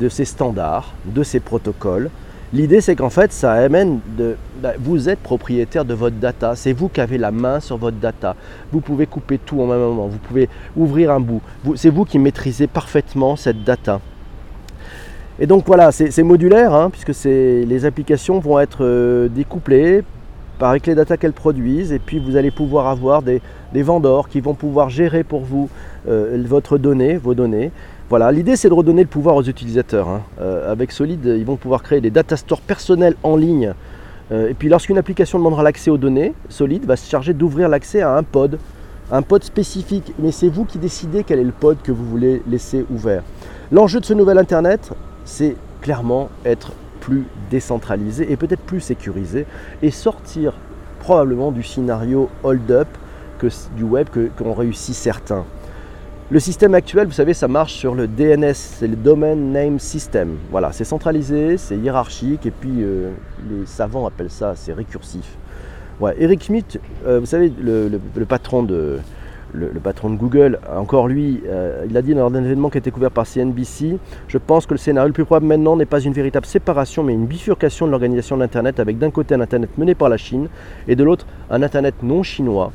de 0.00 0.08
ses 0.08 0.24
standards, 0.24 0.92
de 1.04 1.22
ses 1.22 1.38
protocoles. 1.38 2.10
L'idée 2.52 2.80
c'est 2.80 2.96
qu'en 2.96 3.10
fait 3.10 3.32
ça 3.32 3.52
amène 3.52 4.00
de... 4.18 4.34
Bah, 4.62 4.72
vous 4.78 5.10
êtes 5.10 5.18
propriétaire 5.18 5.84
de 5.84 5.92
votre 5.92 6.16
data, 6.16 6.56
c'est 6.56 6.72
vous 6.72 6.88
qui 6.88 7.02
avez 7.02 7.18
la 7.18 7.30
main 7.30 7.60
sur 7.60 7.76
votre 7.76 7.98
data. 7.98 8.36
Vous 8.72 8.80
pouvez 8.80 9.06
couper 9.06 9.38
tout 9.38 9.60
en 9.60 9.66
même 9.66 9.80
moment, 9.80 10.06
vous 10.06 10.18
pouvez 10.18 10.48
ouvrir 10.76 11.10
un 11.10 11.20
bout. 11.20 11.42
C'est 11.74 11.90
vous 11.90 12.06
qui 12.06 12.18
maîtrisez 12.18 12.66
parfaitement 12.66 13.36
cette 13.36 13.64
data. 13.64 14.00
Et 15.38 15.46
donc 15.46 15.66
voilà, 15.66 15.92
c'est 15.92 16.22
modulaire, 16.22 16.72
hein, 16.72 16.88
puisque 16.90 17.24
les 17.26 17.84
applications 17.84 18.38
vont 18.38 18.58
être 18.58 18.78
euh, 18.80 19.28
découplées 19.28 20.02
avec 20.58 20.86
les 20.86 20.94
data 20.94 21.18
qu'elles 21.18 21.34
produisent 21.34 21.92
et 21.92 21.98
puis 21.98 22.18
vous 22.18 22.36
allez 22.36 22.50
pouvoir 22.50 22.86
avoir 22.86 23.20
des, 23.20 23.42
vendeurs 23.74 24.30
qui 24.30 24.40
vont 24.40 24.54
pouvoir 24.54 24.88
gérer 24.88 25.22
pour 25.22 25.42
vous 25.42 25.68
euh, 26.08 26.42
votre 26.46 26.78
donnée, 26.78 27.18
vos 27.18 27.34
données. 27.34 27.72
Voilà, 28.08 28.32
l'idée 28.32 28.56
c'est 28.56 28.70
de 28.70 28.74
redonner 28.74 29.02
le 29.02 29.08
pouvoir 29.08 29.36
aux 29.36 29.42
utilisateurs. 29.42 30.08
Hein. 30.08 30.22
Euh, 30.40 30.72
avec 30.72 30.92
Solid, 30.92 31.26
ils 31.26 31.44
vont 31.44 31.56
pouvoir 31.56 31.82
créer 31.82 32.00
des 32.00 32.10
data 32.10 32.38
stores 32.38 32.62
personnels 32.62 33.16
en 33.22 33.36
ligne. 33.36 33.74
Euh, 34.32 34.48
et 34.48 34.54
puis 34.54 34.68
lorsqu'une 34.68 34.98
application 34.98 35.38
demandera 35.38 35.62
l'accès 35.62 35.90
aux 35.90 35.98
données, 35.98 36.34
Solid 36.48 36.84
va 36.84 36.96
se 36.96 37.08
charger 37.08 37.32
d'ouvrir 37.32 37.68
l'accès 37.68 38.02
à 38.02 38.16
un 38.16 38.22
pod, 38.22 38.58
un 39.10 39.22
pod 39.22 39.42
spécifique. 39.44 40.12
Mais 40.18 40.32
c'est 40.32 40.48
vous 40.48 40.64
qui 40.64 40.78
décidez 40.78 41.24
quel 41.24 41.38
est 41.38 41.44
le 41.44 41.52
pod 41.52 41.78
que 41.82 41.92
vous 41.92 42.04
voulez 42.04 42.42
laisser 42.48 42.84
ouvert. 42.90 43.22
L'enjeu 43.72 44.00
de 44.00 44.04
ce 44.04 44.14
nouvel 44.14 44.38
Internet, 44.38 44.92
c'est 45.24 45.56
clairement 45.80 46.28
être 46.44 46.72
plus 47.00 47.24
décentralisé 47.50 48.30
et 48.32 48.36
peut-être 48.36 48.62
plus 48.62 48.80
sécurisé 48.80 49.46
et 49.82 49.90
sortir 49.90 50.54
probablement 50.98 51.52
du 51.52 51.62
scénario 51.62 52.28
hold-up 52.42 52.88
du 53.76 53.84
web 53.84 54.08
qu'ont 54.36 54.54
réussi 54.54 54.94
certains. 54.94 55.44
Le 56.28 56.40
système 56.40 56.74
actuel, 56.74 57.06
vous 57.06 57.12
savez, 57.12 57.34
ça 57.34 57.46
marche 57.46 57.74
sur 57.74 57.94
le 57.94 58.08
DNS, 58.08 58.54
c'est 58.54 58.88
le 58.88 58.96
Domain 58.96 59.36
Name 59.36 59.78
System. 59.78 60.36
Voilà, 60.50 60.72
c'est 60.72 60.84
centralisé, 60.84 61.56
c'est 61.56 61.76
hiérarchique, 61.76 62.46
et 62.46 62.50
puis 62.50 62.82
euh, 62.82 63.12
les 63.48 63.64
savants 63.64 64.06
appellent 64.06 64.30
ça, 64.30 64.54
c'est 64.56 64.72
récursif. 64.72 65.36
Eric 66.18 66.42
Schmidt, 66.42 66.80
euh, 67.06 67.20
vous 67.20 67.26
savez, 67.26 67.52
le 67.58 68.24
patron 68.26 68.64
de, 68.64 68.98
le, 69.56 69.80
patron 69.80 70.10
de 70.10 70.16
Google, 70.16 70.58
encore 70.74 71.08
lui, 71.08 71.42
euh, 71.46 71.86
il 71.88 71.96
a 71.96 72.02
dit 72.02 72.14
lors 72.14 72.30
d'un 72.30 72.44
événement 72.44 72.70
qui 72.70 72.78
a 72.78 72.80
été 72.80 72.90
couvert 72.90 73.10
par 73.10 73.26
CNBC, 73.26 73.98
je 74.28 74.38
pense 74.38 74.66
que 74.66 74.74
le 74.74 74.78
scénario 74.78 75.08
le 75.08 75.12
plus 75.12 75.24
probable 75.24 75.46
maintenant 75.46 75.76
n'est 75.76 75.86
pas 75.86 76.00
une 76.00 76.12
véritable 76.12 76.46
séparation, 76.46 77.02
mais 77.02 77.14
une 77.14 77.26
bifurcation 77.26 77.86
de 77.86 77.90
l'organisation 77.90 78.36
de 78.36 78.42
l'Internet, 78.42 78.80
avec 78.80 78.98
d'un 78.98 79.10
côté 79.10 79.34
un 79.34 79.40
Internet 79.40 79.70
mené 79.78 79.94
par 79.94 80.08
la 80.08 80.16
Chine 80.16 80.48
et 80.88 80.96
de 80.96 81.04
l'autre 81.04 81.26
un 81.50 81.62
Internet 81.62 81.94
non 82.02 82.22
chinois 82.22 82.72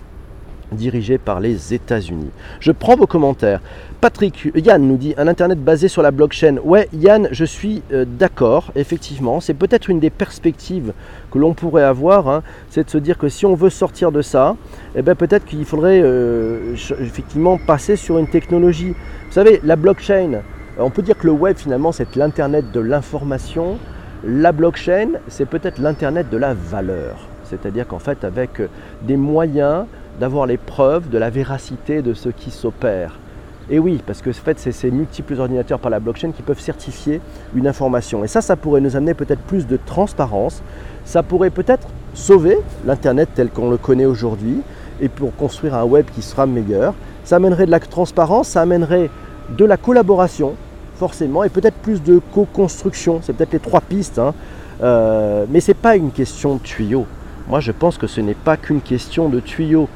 dirigé 0.71 1.17
par 1.17 1.39
les 1.39 1.73
États-Unis. 1.73 2.29
Je 2.59 2.71
prends 2.71 2.95
vos 2.95 3.07
commentaires. 3.07 3.61
Patrick, 3.99 4.49
Yann 4.55 4.81
nous 4.81 4.97
dit 4.97 5.13
un 5.17 5.27
Internet 5.27 5.63
basé 5.63 5.87
sur 5.87 6.01
la 6.01 6.11
blockchain. 6.11 6.57
Ouais, 6.63 6.87
Yann, 6.93 7.27
je 7.31 7.45
suis 7.45 7.83
euh, 7.91 8.05
d'accord, 8.05 8.71
effectivement. 8.75 9.39
C'est 9.39 9.53
peut-être 9.53 9.89
une 9.89 9.99
des 9.99 10.09
perspectives 10.09 10.93
que 11.29 11.37
l'on 11.37 11.53
pourrait 11.53 11.83
avoir, 11.83 12.29
hein. 12.29 12.41
c'est 12.69 12.85
de 12.85 12.89
se 12.89 12.97
dire 12.97 13.17
que 13.17 13.29
si 13.29 13.45
on 13.45 13.53
veut 13.53 13.69
sortir 13.69 14.11
de 14.11 14.21
ça, 14.21 14.55
eh 14.95 15.01
ben, 15.01 15.15
peut-être 15.15 15.45
qu'il 15.45 15.65
faudrait 15.65 16.01
euh, 16.01 16.75
effectivement 16.99 17.57
passer 17.57 17.95
sur 17.95 18.17
une 18.17 18.27
technologie. 18.27 18.93
Vous 19.27 19.33
savez, 19.33 19.59
la 19.63 19.75
blockchain, 19.75 20.33
euh, 20.33 20.39
on 20.79 20.89
peut 20.89 21.01
dire 21.01 21.17
que 21.17 21.27
le 21.27 21.33
web 21.33 21.57
finalement 21.57 21.91
c'est 21.91 22.15
l'Internet 22.15 22.71
de 22.71 22.79
l'information. 22.79 23.77
La 24.23 24.51
blockchain, 24.51 25.09
c'est 25.27 25.45
peut-être 25.45 25.79
l'Internet 25.79 26.29
de 26.29 26.37
la 26.37 26.53
valeur. 26.53 27.27
C'est-à-dire 27.43 27.87
qu'en 27.87 27.99
fait, 27.99 28.23
avec 28.23 28.61
des 29.01 29.17
moyens 29.17 29.85
d'avoir 30.21 30.45
les 30.45 30.57
preuves 30.57 31.09
de 31.09 31.17
la 31.17 31.31
véracité 31.31 32.03
de 32.03 32.13
ce 32.13 32.29
qui 32.29 32.51
s'opère. 32.51 33.17
Et 33.71 33.79
oui, 33.79 34.03
parce 34.05 34.21
que 34.21 34.31
fait, 34.31 34.59
c'est 34.59 34.71
ces 34.71 34.91
multiples 34.91 35.39
ordinateurs 35.39 35.79
par 35.79 35.89
la 35.89 35.99
blockchain 35.99 36.31
qui 36.31 36.43
peuvent 36.43 36.59
certifier 36.59 37.19
une 37.55 37.65
information. 37.65 38.23
Et 38.23 38.27
ça, 38.27 38.41
ça 38.41 38.55
pourrait 38.55 38.81
nous 38.81 38.95
amener 38.95 39.15
peut-être 39.15 39.41
plus 39.41 39.65
de 39.65 39.79
transparence. 39.83 40.61
Ça 41.05 41.23
pourrait 41.23 41.49
peut-être 41.49 41.87
sauver 42.13 42.59
l'Internet 42.85 43.29
tel 43.33 43.49
qu'on 43.49 43.71
le 43.71 43.77
connaît 43.77 44.05
aujourd'hui 44.05 44.61
et 45.01 45.09
pour 45.09 45.35
construire 45.35 45.73
un 45.73 45.85
web 45.85 46.05
qui 46.13 46.21
sera 46.21 46.45
meilleur. 46.45 46.93
Ça 47.23 47.37
amènerait 47.37 47.65
de 47.65 47.71
la 47.71 47.79
transparence, 47.79 48.49
ça 48.49 48.61
amènerait 48.61 49.09
de 49.57 49.65
la 49.65 49.77
collaboration, 49.77 50.53
forcément, 50.97 51.43
et 51.43 51.49
peut-être 51.49 51.77
plus 51.77 52.03
de 52.03 52.21
co-construction. 52.31 53.21
C'est 53.23 53.33
peut-être 53.33 53.53
les 53.53 53.59
trois 53.59 53.81
pistes. 53.81 54.19
Hein. 54.19 54.35
Euh, 54.83 55.45
mais 55.49 55.61
ce 55.61 55.71
n'est 55.71 55.75
pas 55.75 55.95
une 55.95 56.11
question 56.11 56.55
de 56.55 56.59
tuyaux. 56.59 57.07
Moi, 57.47 57.59
je 57.59 57.71
pense 57.71 57.97
que 57.97 58.07
ce 58.07 58.21
n'est 58.21 58.33
pas 58.33 58.57
qu'une 58.57 58.81
question 58.81 59.29
de 59.29 59.39
tuyaux. 59.39 59.89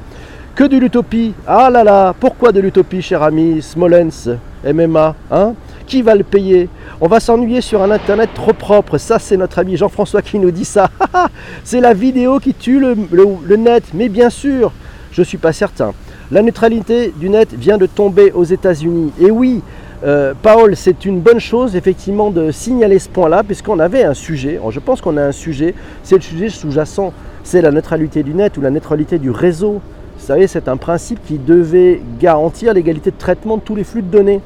Que 0.54 0.64
de 0.64 0.78
l'utopie 0.78 1.34
Ah 1.46 1.68
là 1.68 1.84
là 1.84 2.14
Pourquoi 2.18 2.50
de 2.50 2.60
l'utopie, 2.60 3.02
cher 3.02 3.22
ami 3.22 3.60
Smolens, 3.60 4.30
MMA 4.64 5.14
hein? 5.30 5.52
Qui 5.86 6.02
va 6.02 6.14
le 6.14 6.24
payer? 6.24 6.68
On 7.00 7.08
va 7.08 7.20
s'ennuyer 7.20 7.60
sur 7.60 7.82
un 7.82 7.90
Internet 7.90 8.30
trop 8.34 8.54
propre. 8.54 8.96
Ça, 8.96 9.18
c'est 9.18 9.36
notre 9.36 9.58
ami 9.58 9.76
Jean-François 9.76 10.22
qui 10.22 10.38
nous 10.38 10.50
dit 10.50 10.64
ça. 10.64 10.88
c'est 11.64 11.80
la 11.80 11.92
vidéo 11.92 12.38
qui 12.38 12.54
tue 12.54 12.80
le, 12.80 13.56
net. 13.56 13.84
Mais 13.92 14.08
bien 14.08 14.30
sûr, 14.30 14.72
je 15.12 15.20
ne 15.20 15.26
suis 15.26 15.36
pas 15.38 15.52
certain. 15.52 15.92
La 16.30 16.40
neutralité 16.40 17.12
du 17.16 17.28
net 17.28 17.52
vient 17.52 17.76
de 17.76 17.86
tomber 17.86 18.32
aux 18.32 18.44
États-Unis. 18.44 19.12
Et 19.20 19.30
oui, 19.30 19.62
euh, 20.04 20.32
Paul, 20.40 20.74
c'est 20.74 21.04
une 21.04 21.20
bonne 21.20 21.38
chose 21.38 21.76
effectivement 21.76 22.30
de 22.30 22.50
signaler 22.50 22.98
ce 22.98 23.10
point-là, 23.10 23.42
puisqu'on 23.44 23.78
avait 23.78 24.04
un 24.04 24.14
sujet. 24.14 24.58
Je 24.70 24.80
pense 24.80 25.02
qu'on 25.02 25.18
a 25.18 25.22
un 25.22 25.32
sujet. 25.32 25.74
C'est 26.02 26.16
le 26.16 26.22
sujet 26.22 26.48
sous-jacent 26.48 27.12
c'est 27.46 27.62
la 27.62 27.70
neutralité 27.70 28.24
du 28.24 28.34
net 28.34 28.56
ou 28.56 28.60
la 28.60 28.70
neutralité 28.70 29.20
du 29.20 29.30
réseau. 29.30 29.80
Vous 30.18 30.26
savez, 30.26 30.48
c'est 30.48 30.66
un 30.66 30.76
principe 30.76 31.24
qui 31.24 31.38
devait 31.38 32.02
garantir 32.18 32.74
l'égalité 32.74 33.12
de 33.12 33.16
traitement 33.16 33.56
de 33.56 33.62
tous 33.62 33.76
les 33.76 33.84
flux 33.84 34.02
de 34.02 34.10
données 34.10 34.40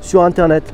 sur 0.00 0.22
Internet. 0.22 0.64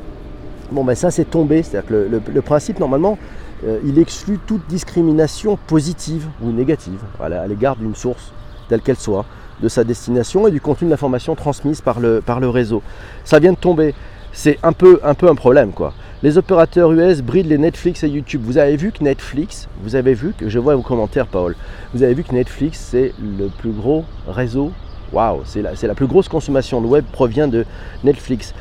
Bon, 0.71 0.85
ben 0.85 0.95
ça, 0.95 1.11
c'est 1.11 1.25
tombé. 1.25 1.65
C'est-à-dire 1.65 1.89
que 1.89 2.11
le, 2.33 2.43
principe, 2.43 2.79
normalement, 2.79 3.19
euh, 3.67 3.81
il 3.85 3.99
exclut 3.99 4.39
toute 4.47 4.65
discrimination 4.69 5.59
positive 5.67 6.29
ou 6.45 6.53
négative 6.53 7.01
à 7.21 7.49
l'égard 7.49 7.75
d'une 7.75 7.97
source, 7.97 8.33
telle 8.69 8.81
qu'elle 8.81 8.97
soit, 8.97 9.25
de 9.61 9.69
sa 9.69 9.83
destination 9.83 10.47
et 10.47 10.53
du 10.53 10.61
contenu 10.61 10.87
de 10.87 10.93
l'information 10.93 11.35
transmise 11.35 11.81
par 11.81 11.99
le, 11.99 12.21
par 12.25 12.39
le 12.39 12.49
réseau. 12.49 12.83
Ça 13.25 13.41
vient 13.41 13.53
de 13.53 13.59
tomber. 13.59 13.97
C'est 14.37 14.59
un 14.65 14.73
peu, 14.73 14.99
un 15.05 15.15
problème, 15.15 15.71
quoi. 15.71 15.95
Les 16.25 16.39
opérateurs 16.39 16.91
US 16.91 17.23
brident 17.23 17.47
les 17.47 17.57
Netflix 17.57 18.03
et 18.03 18.09
YouTube. 18.09 18.43
Vous 18.45 18.59
avez 18.59 18.77
vu 18.77 18.91
que 18.91 19.05
Netflix, 19.05 19.69
vous 19.81 19.95
avez 19.95 20.13
vu 20.13 20.35
que, 20.37 20.49
je 20.49 20.59
vois 20.59 20.75
vos 20.75 20.83
commentaires, 20.83 21.29
Paul, 21.29 21.55
vous 21.95 22.03
avez 22.03 22.15
vu 22.15 22.25
que 22.25 22.35
Netflix, 22.35 22.85
c'est 22.91 23.13
le 23.21 23.47
plus 23.47 23.71
gros 23.71 24.05
réseau. 24.27 24.73
Waouh, 25.13 25.43
c'est 25.45 25.63
la, 25.63 25.71
la, 25.81 25.95
plus 25.95 26.09
grosse 26.09 26.29
consommation 26.29 26.81
de 26.81 26.87
web 26.89 27.05
provient 27.13 27.47
de 27.47 27.65
Netflix. 28.03 28.55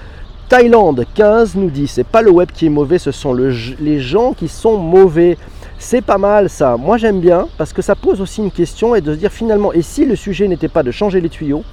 Thaïlande 0.48 1.06
15 1.15 1.56
nous 1.56 1.72
dit 1.72 1.88
c'est 1.88 2.06
pas 2.06 2.22
le 2.22 2.30
web 2.30 2.51
qui 2.53 2.68
est 2.68 2.70
mauvais, 2.70 3.00
ce 3.00 3.12
sont 3.12 3.34
les 3.34 4.00
gens 4.00 4.34
qui 4.34 4.48
sont 4.48 4.77
mauvais. 4.77 5.38
C'est 5.80 6.01
pas 6.01 6.20
mal 6.20 6.50
ça. 6.50 6.77
Moi 6.77 6.98
j'aime 6.98 7.20
bien 7.20 7.48
parce 7.58 7.74
que 7.74 7.82
ça 7.82 7.96
pose 7.96 8.22
aussi 8.22 8.42
une 8.42 8.51
question 8.51 8.94
et 8.94 9.01
de 9.01 9.13
se 9.13 9.18
dire 9.18 9.32
finalement, 9.32 9.74
et 9.74 9.82
si 9.82 10.06
le 10.06 10.15
sujet 10.15 10.48
n'était 10.48 10.68
pas 10.68 10.84
de 10.84 10.92
changer 10.92 11.20
les 11.20 11.30
tuyaux, 11.30 11.63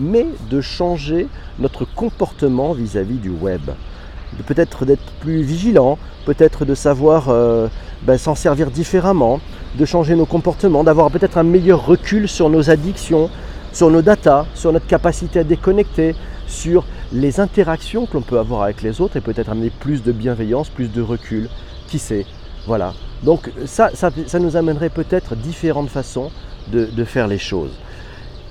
mais 0.00 0.26
de 0.50 0.60
changer 0.60 1.28
notre 1.58 1.84
comportement 1.84 2.72
vis 2.72 2.96
à 2.96 3.02
-vis 3.02 3.20
du 3.20 3.30
web 3.30 3.62
peut-être 4.46 4.84
d'être 4.84 5.12
plus 5.20 5.42
vigilant, 5.42 5.98
peut-être 6.24 6.64
de 6.64 6.74
savoir 6.74 7.28
euh, 7.28 7.68
ben, 8.02 8.18
s'en 8.18 8.34
servir 8.34 8.70
différemment, 8.70 9.40
de 9.76 9.84
changer 9.84 10.14
nos 10.14 10.26
comportements, 10.26 10.84
d'avoir 10.84 11.10
peut-être 11.10 11.38
un 11.38 11.42
meilleur 11.42 11.84
recul 11.84 12.28
sur 12.28 12.50
nos 12.50 12.70
addictions, 12.70 13.30
sur 13.72 13.90
nos 13.90 14.02
datas, 14.02 14.46
sur 14.54 14.72
notre 14.72 14.86
capacité 14.86 15.40
à 15.40 15.44
déconnecter, 15.44 16.14
sur 16.46 16.84
les 17.12 17.40
interactions 17.40 18.06
que 18.06 18.14
l'on 18.14 18.22
peut 18.22 18.38
avoir 18.38 18.62
avec 18.62 18.82
les 18.82 19.00
autres 19.00 19.16
et 19.16 19.20
peut-être 19.20 19.50
amener 19.50 19.70
plus 19.70 20.02
de 20.02 20.12
bienveillance, 20.12 20.68
plus 20.68 20.88
de 20.88 21.02
recul. 21.02 21.48
Qui 21.88 21.98
sait? 21.98 22.26
Voilà. 22.66 22.94
Donc 23.22 23.50
ça, 23.66 23.90
ça, 23.94 24.38
nous 24.38 24.56
amènerait 24.56 24.90
peut-être 24.90 25.36
différentes 25.36 25.88
façons 25.88 26.30
de, 26.72 27.04
faire 27.04 27.26
les 27.26 27.38
choses. 27.38 27.72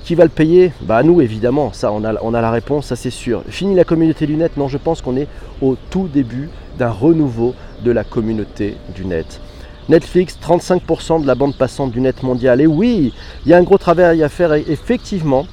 Qui 0.03 0.15
va 0.15 0.24
le 0.24 0.29
payer 0.29 0.72
Bah 0.82 1.03
nous 1.03 1.22
évidemment, 1.22 1.72
ça 1.74 1.91
on 1.91 2.03
a, 2.03 2.41
la 2.41 2.51
réponse, 2.51 2.88
ça 2.88 2.96
c'est 2.96 3.10
sûr. 3.10 3.44
Fini 3.50 3.75
la 3.75 3.84
communauté 3.84 4.25
du 4.25 4.36
net 4.36 4.58
Non, 4.58 4.68
je 4.68 4.77
pense 4.77 5.01
qu'on 5.01 5.18
est 5.18 5.27
au 5.62 5.75
tout 5.89 6.08
début 6.08 6.50
d'un 6.77 6.89
renouveau 6.89 7.53
de 7.84 7.91
la 7.91 8.03
communauté 8.03 8.77
du 8.96 9.06
net. 9.06 9.39
Netflix, 9.88 10.38
35% 10.41 11.22
de 11.22 11.27
la 11.27 11.36
bande 11.36 11.56
passante 11.56 11.91
du 11.91 12.00
net 12.00 12.24
mondial. 12.24 12.62
Et 12.62 12.68
oui, 12.68 13.13
il 13.46 13.51
y 13.51 13.53
a 13.53 13.58
un 13.58 13.63
gros 13.63 13.77
travail 13.77 14.24
à 14.24 14.29
faire 14.29 14.53
effectivement. 14.53 15.46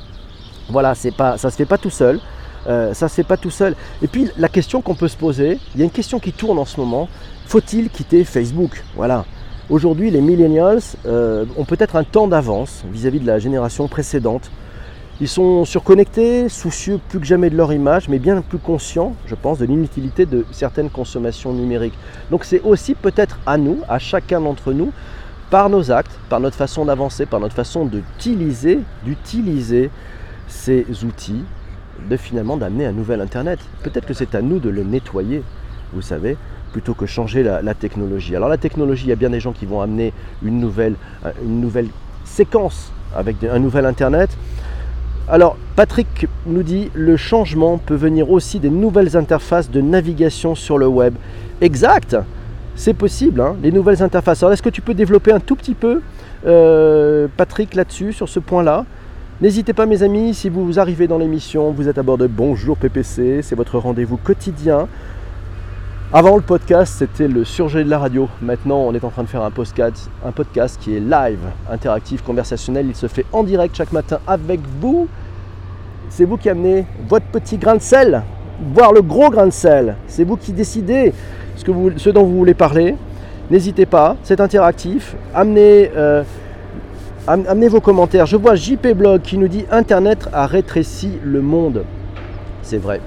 Voilà, 0.69 0.95
c'est 0.95 1.11
pas, 1.15 1.38
ça 1.38 1.49
ne 1.49 1.53
se 1.53 1.57
fait 1.57 1.67
pas 1.67 1.79
tout 1.79 1.91
seul. 1.91 2.21
Euh, 2.69 2.95
ça 2.95 3.09
pas 3.25 3.37
tout 3.37 3.50
seul. 3.50 3.76
Et 4.03 4.09
puis 4.09 4.29
la 4.37 4.49
question 4.49 4.83
qu'on 4.83 4.95
peut 4.95 5.09
se 5.09 5.17
poser, 5.17 5.59
il 5.75 5.81
y 5.81 5.83
a 5.83 5.85
une 5.85 5.91
question 5.91 6.19
qui 6.19 6.33
tourne 6.33 6.59
en 6.59 6.65
ce 6.65 6.81
moment. 6.81 7.09
Faut-il 7.47 7.91
quitter 7.91 8.25
Facebook? 8.25 8.83
Voilà. 8.97 9.25
Aujourd'hui, 9.68 10.12
les 10.12 10.20
millennials 10.20 10.78
euh, 11.06 11.44
ont 11.56 11.64
peut-être 11.64 11.96
un 11.96 12.04
temps 12.04 12.28
d'avance 12.28 12.85
vis-à-vis 12.92 13.18
de 13.18 13.26
la 13.26 13.40
génération 13.40 13.88
précédente. 13.88 14.49
Ils 15.20 15.26
sont 15.26 15.64
surconnectés, 15.64 16.49
soucieux 16.49 17.00
plus 17.08 17.18
que 17.18 17.26
jamais 17.26 17.50
de 17.50 17.56
leur 17.56 17.73
image, 17.73 18.08
mais 18.08 18.20
bien 18.20 18.40
plus 18.42 18.58
conscients, 18.58 19.16
je 19.26 19.35
pense, 19.35 19.58
de 19.58 19.64
l'inutilité 19.66 20.25
de 20.25 20.46
certaines 20.52 20.88
consommations 20.88 21.52
numériques. 21.52 21.99
Donc 22.30 22.44
c'est 22.44 22.62
aussi 22.62 22.94
peut-être 22.94 23.40
à 23.44 23.58
nous, 23.58 23.78
à 23.88 23.99
chacun 23.99 24.40
d'entre 24.40 24.73
nous, 24.73 24.92
par 25.50 25.68
nos 25.68 25.90
actes, 25.90 26.16
par 26.28 26.38
notre 26.38 26.56
façon 26.56 26.85
d'avancer, 26.85 27.26
par 27.26 27.40
notre 27.40 27.56
façon 27.56 27.87
d'utiliser, 27.87 28.78
d'utiliser 29.04 29.90
ces 30.46 30.87
outils, 31.04 31.42
de 32.08 32.16
finalement 32.16 32.56
d'amener 32.56 32.87
un 32.87 32.92
nouvel 32.92 33.20
Internet. 33.20 33.58
Peut-être 33.82 34.06
que 34.06 34.14
c'est 34.14 34.37
à 34.37 34.42
nous 34.42 34.61
de 34.61 34.68
le 34.68 34.85
nettoyer, 34.85 35.42
vous 35.92 36.02
savez, 36.02 36.37
plutôt 36.76 36.92
que 36.92 37.06
changer 37.06 37.42
la, 37.42 37.73
technologie. 37.73 38.37
Alors 38.37 38.50
la 38.50 38.59
technologie, 38.59 39.04
il 39.06 39.09
y 39.09 39.12
a 39.12 39.16
bien 39.16 39.30
des 39.30 39.40
gens 39.40 39.52
qui 39.52 39.64
vont 39.64 39.80
amener 39.80 40.12
une 40.42 40.61
nouvelle, 40.61 40.97
une 41.42 41.59
nouvelle 41.59 41.88
séquence 42.26 42.92
avec 43.16 43.37
un 43.45 43.59
nouvel 43.59 43.87
Internet. 43.87 44.28
Alors 45.26 45.56
Patrick 45.75 46.28
nous 46.45 46.62
dit 46.62 46.90
le 46.92 47.16
changement 47.16 47.78
peut 47.78 47.95
venir 47.95 48.30
aussi 48.30 48.61
des 48.61 48.68
nouvelles 48.68 49.16
interfaces 49.16 49.71
de 49.71 49.80
navigation 49.80 50.54
sur 50.54 50.76
le 50.76 50.87
web. 50.87 51.14
Exact, 51.62 52.14
c'est 52.75 52.92
possible, 52.92 53.40
hein, 53.40 53.56
les 53.62 53.73
nouvelles 53.73 54.02
interfaces. 54.02 54.42
Alors 54.42 54.52
est-ce 54.52 54.62
que 54.62 54.68
tu 54.68 54.83
peux 54.83 54.92
développer 54.92 55.33
un 55.33 55.40
tout 55.40 55.56
petit 55.56 55.73
peu, 55.73 56.02
euh, 56.47 57.26
Patrick, 57.38 57.75
là-dessus, 57.75 58.12
sur 58.12 58.28
ce 58.28 58.38
point-là? 58.38 58.85
N'hésitez 59.40 59.73
pas 59.73 59.87
mes 59.87 60.02
amis, 60.02 60.35
si 60.35 60.50
vous 60.50 60.78
arrivez 60.78 61.06
dans 61.06 61.16
l'émission, 61.16 61.71
vous 61.71 61.88
êtes 61.88 61.97
à 61.97 62.02
bord 62.02 62.18
de 62.18 62.26
Bonjour 62.26 62.76
PPC, 62.76 63.40
c'est 63.40 63.54
votre 63.54 63.78
rendez-vous 63.78 64.18
quotidien. 64.18 64.88
Avant 66.13 66.37
le 66.37 66.43
podcast, 66.43 66.95
c'était 66.99 67.27
le 67.27 67.45
surgelé 67.45 67.83
de 67.83 67.91
la 67.91 67.99
radio. 67.99 68.29
Maintenant, 68.41 68.79
on 68.79 68.95
est 68.95 69.03
en 69.03 69.11
train 69.11 69.25
de 69.25 69.29
faire 69.29 69.43
un 69.43 69.51
podcast, 69.51 70.09
un 70.25 70.31
podcast 70.31 70.79
qui 70.81 70.97
est 70.97 71.01
live, 71.01 71.41
interactif, 71.69 72.23
conversationnel. 72.23 72.87
Il 72.87 72.95
se 72.95 73.09
fait 73.09 73.27
en 73.33 73.43
direct 73.43 73.75
chaque 73.77 73.91
matin 73.91 74.21
avec 74.25 74.61
vous. 74.81 75.09
C'est 76.09 76.25
vous 76.25 76.37
qui 76.37 76.49
amenez 76.49 76.87
votre 77.09 77.27
petit 77.27 77.59
grain 77.59 77.75
de 77.75 77.83
sel, 77.83 78.23
voire 78.73 78.93
le 78.93 79.03
gros 79.03 79.31
grain 79.31 79.47
de 79.47 79.53
sel. 79.53 79.97
C'est 80.07 80.23
vous 80.23 80.37
qui 80.37 80.53
décidez 80.53 81.13
ce, 81.57 82.11
dont 82.11 82.23
vous 82.23 82.37
voulez 82.37 82.55
parler. 82.55 82.95
N'hésitez 83.51 83.85
pas, 83.85 84.17
c'est 84.23 84.41
interactif. 84.41 85.17
Amenez 85.35 85.91
euh, 85.97 86.23
Amenez 87.27 87.67
vos 87.67 87.81
commentaires. 87.81 88.27
Je 88.27 88.37
vois 88.37 88.55
JP 88.55 88.87
Blog 88.95 89.23
qui 89.23 89.37
nous 89.37 89.49
dit 89.49 89.67
Internet 89.73 90.29
a 90.33 90.47
rétréci 90.47 91.19
le 91.25 91.43
monde. 91.43 91.83
C'est 92.63 92.79
vrai. 92.79 93.01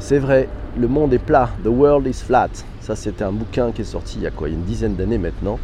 C'est 0.00 0.18
vrai. 0.18 0.48
Le 0.78 0.88
monde 0.88 1.12
est 1.12 1.18
plat. 1.18 1.50
The 1.64 1.68
world 1.68 2.06
is 2.06 2.24
flat. 2.24 2.48
Ça, 2.80 2.96
c'était 2.96 3.24
un 3.24 3.32
bouquin 3.32 3.72
qui 3.72 3.82
est 3.82 3.84
sorti 3.84 4.16
il 4.16 4.22
y 4.22 4.26
a 4.26 4.30
quoi 4.30 4.48
une 4.48 4.62
dizaine 4.62 4.94
d'années 4.94 5.18
maintenant. 5.18 5.58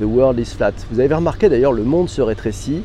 The 0.00 0.04
world 0.04 0.38
is 0.38 0.54
flat. 0.54 0.72
Vous 0.90 1.00
avez 1.00 1.12
remarqué 1.12 1.48
d'ailleurs, 1.48 1.72
le 1.72 1.82
monde 1.82 2.08
se 2.08 2.22
rétrécit. 2.22 2.82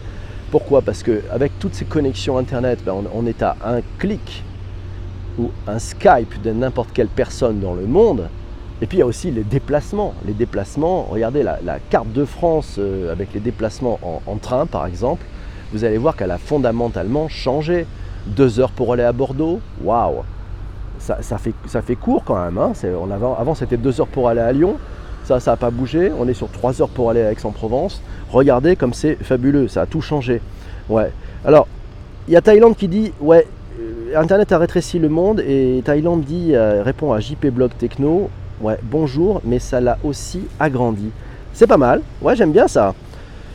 Pourquoi? 0.49 0.81
Parce 0.81 1.03
qu'avec 1.03 1.59
toutes 1.59 1.75
ces 1.75 1.85
connexions 1.85 2.39
Internet, 2.39 2.79
ben, 2.83 2.95
on 3.13 3.25
est 3.27 3.43
à 3.43 3.55
un 3.63 3.81
clic 3.99 4.43
ou 5.37 5.51
un 5.67 5.77
Skype 5.77 6.41
de 6.41 6.51
n'importe 6.51 6.89
quelle 6.93 7.09
personne 7.09 7.59
dans 7.59 7.75
le 7.75 7.85
monde. 7.85 8.27
Et 8.81 8.87
puis 8.87 8.97
il 8.97 9.01
y 9.01 9.03
a 9.03 9.07
aussi 9.07 9.29
les 9.29 9.43
déplacements. 9.43 10.15
Les 10.25 10.33
déplacements, 10.33 11.03
regardez 11.03 11.43
la, 11.43 11.59
carte 11.91 12.11
de 12.11 12.25
France 12.25 12.77
euh, 12.79 13.11
avec 13.11 13.33
les 13.35 13.39
déplacements 13.39 13.99
en, 14.25 14.35
train 14.37 14.65
par 14.65 14.87
exemple, 14.87 15.23
vous 15.73 15.83
allez 15.83 15.97
voir 15.99 16.15
qu'elle 16.15 16.31
a 16.31 16.39
fondamentalement 16.39 17.27
changé. 17.27 17.85
Deux 18.25 18.59
heures 18.59 18.71
pour 18.71 18.93
aller 18.93 19.03
à 19.03 19.13
Bordeaux, 19.13 19.59
waouh 19.83 20.23
ça, 20.99 21.37
fait, 21.37 21.95
court 21.95 22.23
quand 22.25 22.43
même. 22.43 22.57
Hein. 22.57 22.73
On 22.99 23.11
avant 23.11 23.55
c'était 23.55 23.77
deux 23.77 23.99
heures 24.01 24.07
pour 24.07 24.29
aller 24.29 24.41
à 24.41 24.51
Lyon, 24.51 24.77
ça 25.23 25.39
ça 25.39 25.51
n'a 25.51 25.57
pas 25.57 25.69
bougé. 25.69 26.11
On 26.17 26.27
est 26.27 26.33
sur 26.33 26.49
trois 26.49 26.81
heures 26.81 26.89
pour 26.89 27.09
aller 27.09 27.21
à 27.21 27.31
Aix-en-Provence. 27.31 28.01
Regardez 28.31 28.75
comme 28.75 28.93
c'est 28.93 29.15
fabuleux, 29.15 29.67
ça 29.67 29.81
a 29.81 29.85
tout 29.85 30.01
changé. 30.01 30.41
Ouais. 30.89 31.11
Alors, 31.45 31.67
il 32.27 32.33
y 32.33 32.37
a 32.37 32.41
Thaïlande 32.41 32.75
qui 32.75 32.87
dit 32.87 33.13
ouais, 33.19 33.47
euh, 33.79 34.19
Internet 34.19 34.51
a 34.51 34.57
rétréci 34.57 34.99
le 34.99 35.09
monde 35.09 35.39
et 35.39 35.81
Thaïlande 35.85 36.21
dit, 36.21 36.51
euh, 36.53 36.81
répond 36.83 37.13
à 37.13 37.19
JP 37.19 37.47
Blog 37.47 37.71
Techno, 37.77 38.29
Ouais, 38.59 38.79
bonjour, 38.81 39.39
mais 39.45 39.59
ça 39.59 39.79
l'a 39.79 39.99
aussi 40.03 40.41
agrandi. 40.59 41.11
C'est 41.53 41.67
pas 41.67 41.77
mal, 41.77 42.01
ouais, 42.23 42.35
j'aime 42.35 42.51
bien 42.51 42.67
ça. 42.67 42.95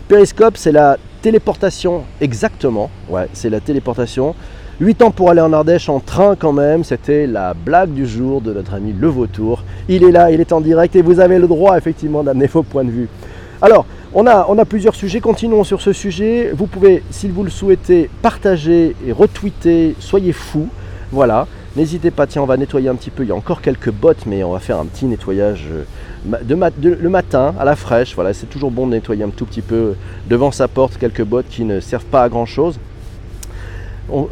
Périscope, 0.06 0.56
c'est 0.56 0.70
la 0.70 0.96
téléportation, 1.22 2.04
exactement. 2.20 2.88
Ouais, 3.08 3.26
c'est 3.32 3.50
la 3.50 3.58
téléportation. 3.58 4.36
8 4.80 5.02
ans 5.02 5.10
pour 5.10 5.30
aller 5.30 5.40
en 5.40 5.52
Ardèche 5.52 5.88
en 5.88 6.00
train 6.00 6.34
quand 6.34 6.52
même, 6.52 6.82
c'était 6.82 7.26
la 7.26 7.54
blague 7.54 7.92
du 7.92 8.06
jour 8.06 8.40
de 8.40 8.52
notre 8.52 8.74
ami 8.74 8.94
Le 8.98 9.06
Vautour. 9.06 9.64
Il 9.88 10.02
est 10.02 10.10
là, 10.10 10.30
il 10.30 10.40
est 10.40 10.52
en 10.52 10.60
direct 10.60 10.96
et 10.96 11.02
vous 11.02 11.20
avez 11.20 11.38
le 11.38 11.46
droit 11.46 11.76
effectivement 11.76 12.22
d'amener 12.22 12.46
vos 12.46 12.62
points 12.62 12.84
de 12.84 12.90
vue. 12.90 13.08
Alors, 13.60 13.86
on 14.14 14.26
a, 14.26 14.64
plusieurs 14.64 14.94
sujets, 14.94 15.20
continuons 15.20 15.62
sur 15.62 15.80
ce 15.80 15.92
sujet. 15.92 16.52
Vous 16.54 16.66
pouvez, 16.66 17.02
si 17.10 17.28
vous 17.28 17.44
le 17.44 17.50
souhaitez, 17.50 18.10
partager 18.22 18.96
et 19.06 19.12
retweeter, 19.12 19.94
soyez 20.00 20.32
fous. 20.32 20.68
Voilà. 21.12 21.46
N'hésitez 21.76 22.10
pas, 22.10 22.26
tiens, 22.26 22.42
on 22.42 22.46
va 22.46 22.56
nettoyer 22.56 22.88
un 22.88 22.94
petit 22.94 23.10
peu. 23.10 23.22
Il 23.22 23.28
y 23.28 23.32
a 23.32 23.36
encore 23.36 23.62
quelques 23.62 23.90
bottes, 23.90 24.26
mais 24.26 24.42
on 24.42 24.52
va 24.52 24.58
faire 24.58 24.78
un 24.78 24.84
petit 24.84 25.06
nettoyage 25.06 25.68
euh, 25.70 26.42
le 26.82 27.08
matin 27.08 27.54
à 27.58 27.64
la 27.64 27.76
fraîche. 27.76 28.14
Voilà, 28.14 28.34
c'est 28.34 28.50
toujours 28.50 28.70
bon 28.70 28.86
de 28.86 28.92
nettoyer 28.92 29.24
un 29.24 29.30
tout 29.30 29.46
petit 29.46 29.62
peu 29.62 29.94
devant 30.28 30.50
sa 30.50 30.66
porte 30.66 30.98
quelques 30.98 31.24
bottes 31.24 31.48
qui 31.48 31.64
ne 31.64 31.80
servent 31.80 32.04
pas 32.04 32.24
à 32.24 32.28
grand 32.28 32.46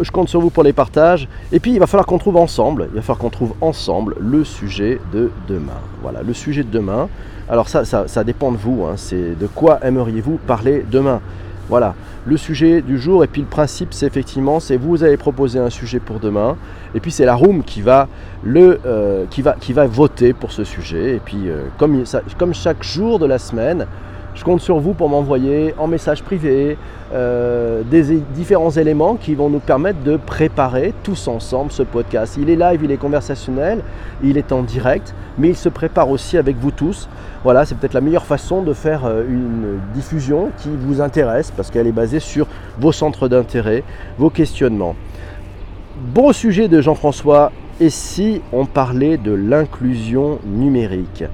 je 0.00 0.10
compte 0.10 0.28
sur 0.28 0.40
vous 0.40 0.50
pour 0.50 0.62
les 0.62 0.72
partages. 0.72 1.28
Et 1.52 1.60
puis, 1.60 1.72
il 1.72 1.78
va 1.78 1.86
falloir 1.86 2.06
qu'on 2.06 2.18
trouve 2.18 2.36
ensemble, 2.36 2.88
il 2.92 2.96
va 2.96 3.02
falloir 3.02 3.18
qu'on 3.18 3.30
trouve 3.30 3.54
ensemble 3.60 4.14
le 4.20 4.44
sujet 4.44 5.00
de 5.12 5.30
demain. 5.48 5.80
Voilà, 6.02 6.22
le 6.22 6.32
sujet 6.32 6.62
de 6.62 6.70
demain. 6.70 7.08
Alors 7.48 7.68
ça, 7.68 7.84
ça, 7.84 8.24
dépend 8.24 8.52
de 8.52 8.56
vous. 8.56 8.84
Hein. 8.84 8.94
C'est 8.96 9.38
de 9.38 9.46
quoi 9.46 9.80
aimeriez-vous 9.82 10.38
parler 10.46 10.84
demain? 10.88 11.20
Voilà, 11.68 11.94
le 12.26 12.36
sujet 12.36 12.82
du 12.82 12.98
jour 12.98 13.22
et 13.22 13.28
puis 13.28 13.42
le 13.42 13.46
principe 13.46 13.94
c'est 13.94 14.04
effectivement 14.04 14.58
c'est 14.58 14.76
vous 14.76 15.04
allez 15.04 15.16
proposer 15.16 15.60
un 15.60 15.70
sujet 15.70 16.00
pour 16.00 16.18
demain 16.18 16.56
et 16.96 17.00
puis 17.00 17.12
c'est 17.12 17.24
la 17.24 17.36
room 17.36 17.62
qui 17.62 17.80
va 17.80 18.08
le 18.42 18.80
euh, 18.84 19.24
qui 19.30 19.40
va 19.40 19.52
qui 19.52 19.72
va 19.72 19.86
voter 19.86 20.32
pour 20.32 20.50
ce 20.50 20.64
sujet 20.64 21.14
et 21.14 21.20
puis 21.24 21.48
euh, 21.48 21.66
comme, 21.78 22.02
comme 22.38 22.54
chaque 22.54 22.82
jour 22.82 23.20
de 23.20 23.26
la 23.26 23.38
semaine 23.38 23.86
je 24.34 24.44
compte 24.44 24.60
sur 24.60 24.78
vous 24.78 24.94
pour 24.94 25.08
m'envoyer 25.08 25.74
en 25.78 25.86
message 25.86 26.22
privé 26.22 26.76
euh, 27.12 27.82
des 27.82 28.18
différents 28.34 28.70
éléments 28.70 29.16
qui 29.16 29.34
vont 29.34 29.50
nous 29.50 29.58
permettre 29.58 30.00
de 30.02 30.16
préparer 30.16 30.94
tous 31.02 31.26
ensemble 31.28 31.72
ce 31.72 31.82
podcast. 31.82 32.38
Il 32.40 32.48
est 32.48 32.56
live, 32.56 32.80
il 32.84 32.92
est 32.92 32.96
conversationnel, 32.96 33.82
il 34.22 34.38
est 34.38 34.52
en 34.52 34.62
direct, 34.62 35.14
mais 35.38 35.48
il 35.48 35.56
se 35.56 35.68
prépare 35.68 36.10
aussi 36.10 36.38
avec 36.38 36.56
vous 36.56 36.70
tous. 36.70 37.08
Voilà, 37.42 37.64
c'est 37.64 37.74
peut-être 37.76 37.94
la 37.94 38.00
meilleure 38.00 38.26
façon 38.26 38.62
de 38.62 38.72
faire 38.72 39.04
euh, 39.04 39.24
une 39.28 39.80
diffusion 39.94 40.50
qui 40.58 40.68
vous 40.68 41.00
intéresse 41.00 41.50
parce 41.50 41.70
qu'elle 41.70 41.86
est 41.86 41.92
basée 41.92 42.20
sur 42.20 42.46
vos 42.78 42.92
centres 42.92 43.28
d'intérêt, 43.28 43.82
vos 44.18 44.30
questionnements. 44.30 44.94
Bon 46.14 46.32
sujet 46.32 46.68
de 46.68 46.80
Jean-François, 46.80 47.50
et 47.80 47.90
si 47.90 48.42
on 48.52 48.66
parlait 48.66 49.16
de 49.16 49.32
l'inclusion 49.32 50.38
numérique? 50.44 51.24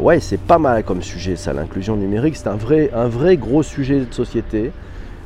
Ouais, 0.00 0.18
c'est 0.18 0.40
pas 0.40 0.58
mal 0.58 0.82
comme 0.82 1.02
sujet 1.02 1.36
ça, 1.36 1.52
l'inclusion 1.52 1.94
numérique, 1.94 2.34
c'est 2.34 2.48
un 2.48 2.56
vrai, 2.56 2.90
un 2.94 3.06
vrai 3.06 3.36
gros 3.36 3.62
sujet 3.62 4.00
de 4.00 4.14
société. 4.14 4.72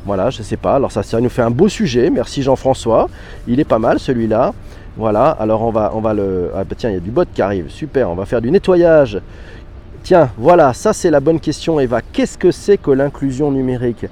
Voilà, 0.05 0.31
je 0.31 0.43
sais 0.43 0.57
pas. 0.57 0.75
Alors 0.75 0.91
ça, 0.91 1.21
nous 1.21 1.29
fait 1.29 1.43
un 1.43 1.51
beau 1.53 1.69
sujet. 1.69 2.11
Merci 2.11 2.43
Jean-François. 2.43 3.09
Il 3.47 3.61
est 3.61 3.65
pas 3.65 3.79
mal 3.79 4.01
celui-là. 4.01 4.53
Voilà. 4.97 5.29
Alors 5.31 5.63
on 5.63 5.71
va, 5.71 5.93
on 5.95 6.01
va 6.01 6.13
le. 6.13 6.51
Ah 6.57 6.65
bah 6.65 6.75
tiens, 6.77 6.91
il 6.91 6.95
y 6.95 6.97
a 6.97 7.01
du 7.01 7.13
bot 7.13 7.25
qui 7.33 7.41
arrive. 7.41 7.71
Super. 7.71 8.11
On 8.11 8.17
va 8.17 8.27
faire 8.27 8.43
du 8.43 8.51
nettoyage. 8.51 9.21
Tiens, 10.03 10.29
voilà. 10.37 10.75
Ça 10.75 10.93
c'est 10.93 11.11
la 11.11 11.21
bonne 11.21 11.39
question, 11.39 11.79
Eva. 11.79 12.01
Qu'est-ce 12.13 12.37
que 12.37 12.51
c'est 12.51 12.77
que 12.77 12.91
l'inclusion 12.91 13.53
numérique? 13.53 14.07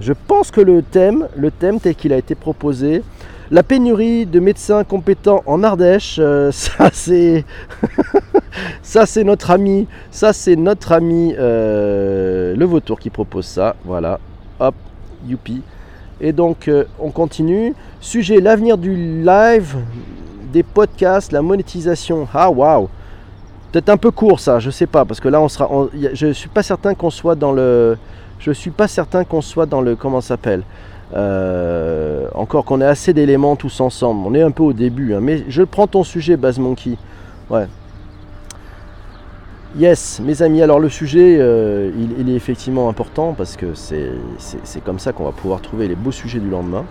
Je 0.00 0.12
pense 0.26 0.50
que 0.50 0.60
le 0.60 0.82
thème, 0.82 1.28
le 1.36 1.52
thème 1.52 1.78
tel 1.78 1.94
qu'il 1.94 2.12
a 2.12 2.16
été 2.16 2.34
proposé, 2.34 3.04
la 3.52 3.62
pénurie 3.62 4.26
de 4.26 4.40
médecins 4.40 4.82
compétents 4.82 5.44
en 5.46 5.62
Ardèche, 5.62 6.16
euh, 6.18 6.50
ça 6.52 6.90
c'est. 6.92 7.44
ça 8.82 9.06
c'est 9.06 9.24
notre 9.24 9.50
ami, 9.50 9.86
ça 10.10 10.32
c'est 10.32 10.56
notre 10.56 10.92
ami 10.92 11.34
euh, 11.38 12.54
le 12.56 12.64
vautour 12.64 12.98
qui 12.98 13.10
propose 13.10 13.46
ça. 13.46 13.76
Voilà, 13.84 14.18
hop, 14.60 14.74
youpi. 15.26 15.62
Et 16.20 16.32
donc 16.32 16.68
euh, 16.68 16.84
on 16.98 17.10
continue. 17.10 17.74
Sujet 18.00 18.40
l'avenir 18.40 18.78
du 18.78 19.22
live, 19.22 19.76
des 20.52 20.62
podcasts, 20.62 21.32
la 21.32 21.42
monétisation. 21.42 22.26
Ah 22.32 22.50
waouh 22.50 22.88
Peut-être 23.72 23.90
un 23.90 23.98
peu 23.98 24.10
court 24.10 24.40
ça, 24.40 24.58
je 24.60 24.70
sais 24.70 24.86
pas, 24.86 25.04
parce 25.04 25.20
que 25.20 25.28
là 25.28 25.40
on 25.40 25.48
sera. 25.48 25.68
je 26.14 26.32
suis 26.32 26.48
pas 26.48 26.62
certain 26.62 26.94
qu'on 26.94 27.10
soit 27.10 27.34
dans 27.34 27.52
le. 27.52 27.98
Je 28.38 28.52
suis 28.52 28.70
pas 28.70 28.88
certain 28.88 29.24
qu'on 29.24 29.40
soit 29.42 29.66
dans 29.66 29.80
le. 29.80 29.96
Comment 29.96 30.20
s'appelle 30.20 30.62
euh, 31.14 32.28
encore 32.34 32.64
qu'on 32.64 32.80
ait 32.80 32.86
assez 32.86 33.12
d'éléments 33.12 33.56
tous 33.56 33.80
ensemble. 33.80 34.26
On 34.26 34.34
est 34.34 34.42
un 34.42 34.50
peu 34.50 34.62
au 34.62 34.72
début, 34.72 35.14
hein, 35.14 35.20
mais 35.22 35.44
je 35.48 35.62
prends 35.62 35.86
ton 35.86 36.04
sujet, 36.04 36.36
Baz 36.36 36.58
Monkey. 36.58 36.96
Ouais. 37.48 37.66
Yes, 39.76 40.20
mes 40.24 40.40
amis, 40.40 40.62
alors 40.62 40.80
le 40.80 40.88
sujet, 40.88 41.36
euh, 41.38 41.90
il, 42.18 42.30
est 42.30 42.34
effectivement 42.34 42.88
important 42.88 43.34
parce 43.36 43.56
que 43.56 43.74
c'est 43.74 44.10
comme 44.84 44.98
ça 44.98 45.12
qu'on 45.12 45.24
va 45.24 45.32
pouvoir 45.32 45.60
trouver 45.60 45.88
les 45.88 45.94
beaux 45.94 46.10
sujets 46.10 46.38
du 46.38 46.48
lendemain. 46.48 46.84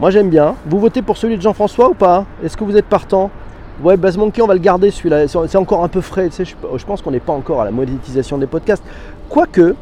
Moi 0.00 0.10
j'aime 0.10 0.28
bien. 0.28 0.56
Vous 0.66 0.80
votez 0.80 1.02
pour 1.02 1.16
celui 1.16 1.36
de 1.36 1.42
Jean-François 1.42 1.88
ou 1.90 1.94
pas? 1.94 2.26
Est-ce 2.42 2.56
que 2.56 2.64
vous 2.64 2.76
êtes 2.76 2.86
partant? 2.86 3.30
Ouais, 3.82 3.96
Baz 3.96 4.16
Monkey, 4.16 4.42
on 4.42 4.46
va 4.46 4.54
le 4.54 4.60
garder 4.60 4.90
celui-là. 4.90 5.28
C'est 5.28 5.56
encore 5.56 5.84
un 5.84 5.88
peu 5.88 6.00
frais. 6.00 6.28
Tu 6.28 6.34
sais, 6.36 6.44
je, 6.44 6.54
je 6.76 6.84
pense 6.84 7.00
qu'on 7.00 7.12
n'est 7.12 7.20
pas 7.20 7.32
encore 7.32 7.60
à 7.60 7.64
la 7.64 7.70
monétisation 7.70 8.38
des 8.38 8.46
podcasts. 8.46 8.82
Quoique, 9.28 9.76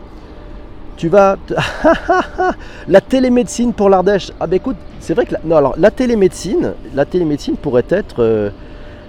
tu 0.97 1.09
vas. 1.09 1.37
la 2.89 3.01
télémédecine 3.01 3.73
pour 3.73 3.89
l'Ardèche. 3.89 4.33
Ah 4.39 4.47
ben 4.47 4.57
écoute, 4.57 4.77
c'est 5.01 5.15
vrai 5.15 5.25
que 5.25 5.33
la... 5.33 5.41
non, 5.45 5.57
alors, 5.57 5.75
la 5.79 5.91
télémédecine, 5.91 6.75
la 6.95 7.07
télémédecine 7.07 7.57
pourrait 7.57 7.87
être. 7.89 8.17
Euh, 8.23 8.51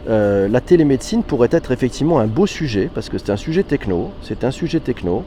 euh, 0.07 0.47
la 0.47 0.61
télémédecine 0.61 1.23
pourrait 1.23 1.49
être 1.51 1.71
effectivement 1.71 2.19
un 2.19 2.27
beau 2.27 2.45
sujet 2.45 2.89
parce 2.93 3.09
que 3.09 3.17
c'est 3.17 3.31
un 3.31 3.37
sujet 3.37 3.63
techno, 3.63 4.11
c'est 4.21 4.43
un 4.43 4.51
sujet 4.51 4.79
techno. 4.79 5.23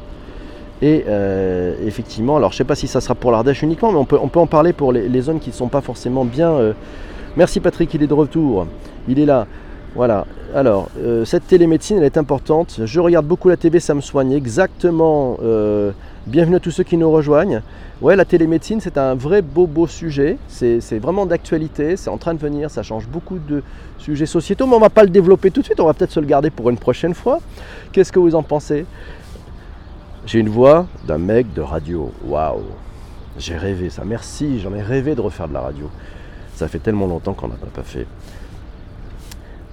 Et 0.80 1.04
euh, 1.08 1.74
effectivement, 1.84 2.36
alors 2.36 2.52
je 2.52 2.58
sais 2.58 2.64
pas 2.64 2.76
si 2.76 2.86
ça 2.86 3.00
sera 3.00 3.16
pour 3.16 3.32
l'Ardèche 3.32 3.62
uniquement, 3.62 3.90
mais 3.90 3.98
on 3.98 4.04
peut, 4.04 4.38
en 4.38 4.46
parler 4.46 4.72
pour 4.72 4.92
les, 4.92 5.08
les 5.08 5.20
zones 5.20 5.40
qui 5.40 5.50
ne 5.50 5.54
sont 5.54 5.68
pas 5.68 5.80
forcément 5.80 6.24
bien. 6.24 6.74
Merci 7.36 7.58
Patrick, 7.58 7.92
il 7.94 8.02
est 8.02 8.06
de 8.06 8.14
retour, 8.14 8.66
il 9.08 9.18
est 9.18 9.26
là. 9.26 9.46
Voilà, 9.96 10.26
alors 10.54 10.88
cette 11.24 11.48
télémédecine 11.48 11.96
elle 11.96 12.04
est 12.04 12.16
importante. 12.16 12.80
Je 12.84 13.00
regarde 13.00 13.26
beaucoup 13.26 13.48
la 13.48 13.56
TV, 13.56 13.80
ça 13.80 13.94
me 13.94 14.00
soigne 14.00 14.32
exactement. 14.32 15.36
Bienvenue 16.28 16.56
à 16.56 16.60
tous 16.60 16.72
ceux 16.72 16.84
qui 16.84 16.98
nous 16.98 17.10
rejoignent. 17.10 17.62
Ouais, 18.02 18.14
la 18.14 18.26
télémédecine, 18.26 18.82
c'est 18.82 18.98
un 18.98 19.14
vrai 19.14 19.40
beau 19.40 19.66
beau 19.66 19.86
sujet. 19.86 20.36
C'est 20.46 20.98
vraiment 20.98 21.24
d'actualité, 21.24 21.96
c'est 21.96 22.10
en 22.10 22.18
train 22.18 22.34
de 22.34 22.38
venir, 22.38 22.70
ça 22.70 22.82
change 22.82 23.08
beaucoup 23.08 23.38
de 23.38 23.62
sujets 23.96 24.26
sociétaux, 24.26 24.66
mais 24.66 24.76
on 24.76 24.78
va 24.78 24.90
pas 24.90 25.04
le 25.04 25.08
développer 25.08 25.50
tout 25.50 25.60
de 25.60 25.64
suite, 25.64 25.80
on 25.80 25.86
va 25.86 25.94
peut-être 25.94 26.12
se 26.12 26.20
le 26.20 26.26
garder 26.26 26.50
pour 26.50 26.68
une 26.68 26.76
prochaine 26.76 27.14
fois. 27.14 27.40
Qu'est-ce 27.92 28.12
que 28.12 28.18
vous 28.18 28.34
en 28.34 28.42
pensez? 28.42 28.84
J'ai 30.26 30.40
une 30.40 30.50
voix 30.50 30.86
d'un 31.06 31.16
mec 31.16 31.54
de 31.54 31.62
radio. 31.62 32.12
Waouh 32.26 32.60
J'ai 33.38 33.56
rêvé 33.56 33.88
ça. 33.88 34.02
Merci, 34.04 34.60
j'en 34.60 34.74
ai 34.74 34.82
rêvé 34.82 35.14
de 35.14 35.22
refaire 35.22 35.48
de 35.48 35.54
la 35.54 35.62
radio. 35.62 35.88
Ça 36.56 36.68
fait 36.68 36.78
tellement 36.78 37.06
longtemps 37.06 37.32
qu'on 37.32 37.48
n'a 37.48 37.54
pas 37.54 37.82
fait. 37.82 38.06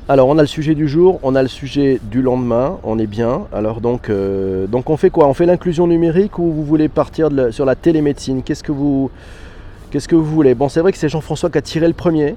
Alors 0.08 0.28
on 0.28 0.38
a 0.38 0.42
le 0.42 0.48
sujet 0.48 0.76
du 0.76 0.88
jour, 0.88 1.20
on 1.24 1.34
a 1.34 1.42
le 1.42 1.48
sujet 1.48 2.00
du 2.04 2.22
lendemain, 2.22 2.78
on 2.84 3.00
est 3.00 3.08
bien. 3.08 3.48
Alors 3.52 3.82
donc, 3.82 4.12
euh, 4.12 4.68
on 4.72 4.98
fait 4.98 5.10
quoi? 5.10 5.28
On 5.28 5.34
fait 5.34 5.48
l'inclusion 5.48 5.88
numérique 5.88 6.38
ou 6.38 6.52
vous 6.52 6.64
voulez 6.64 6.90
partir 6.90 7.30
sur 7.50 7.66
la 7.66 7.76
télémédecine? 7.76 8.44
Qu'est-ce 8.44 8.62
que 8.62 8.72
vous 8.72 9.10
qu'est-ce 9.90 10.08
que 10.08 10.16
vous 10.16 10.24
voulez? 10.24 10.54
Bon 10.54 10.70
c'est 10.70 10.82
vrai 10.82 10.92
que 10.92 11.00
c'est 11.00 11.10
Jean-François 11.10 11.50
qui 11.50 11.58
a 11.58 11.62
tiré 11.64 11.88
le 11.88 11.96
premier. 11.96 12.36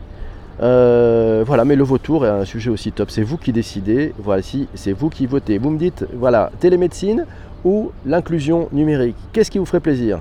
Euh, 0.62 1.44
voilà, 1.46 1.66
mais 1.66 1.76
le 1.76 1.84
vautour 1.84 2.24
est 2.24 2.30
un 2.30 2.46
sujet 2.46 2.70
aussi 2.70 2.90
top. 2.90 3.10
C'est 3.10 3.22
vous 3.22 3.36
qui 3.36 3.52
décidez. 3.52 4.14
Voici, 4.18 4.66
c'est 4.74 4.92
vous 4.92 5.10
qui 5.10 5.26
votez. 5.26 5.58
Vous 5.58 5.68
me 5.68 5.78
dites, 5.78 6.06
voilà, 6.14 6.50
télémédecine 6.60 7.26
ou 7.66 7.90
l'inclusion 8.06 8.68
numérique. 8.72 9.16
Qu'est-ce 9.34 9.50
qui 9.50 9.58
vous 9.58 9.66
ferait 9.66 9.80
plaisir? 9.80 10.20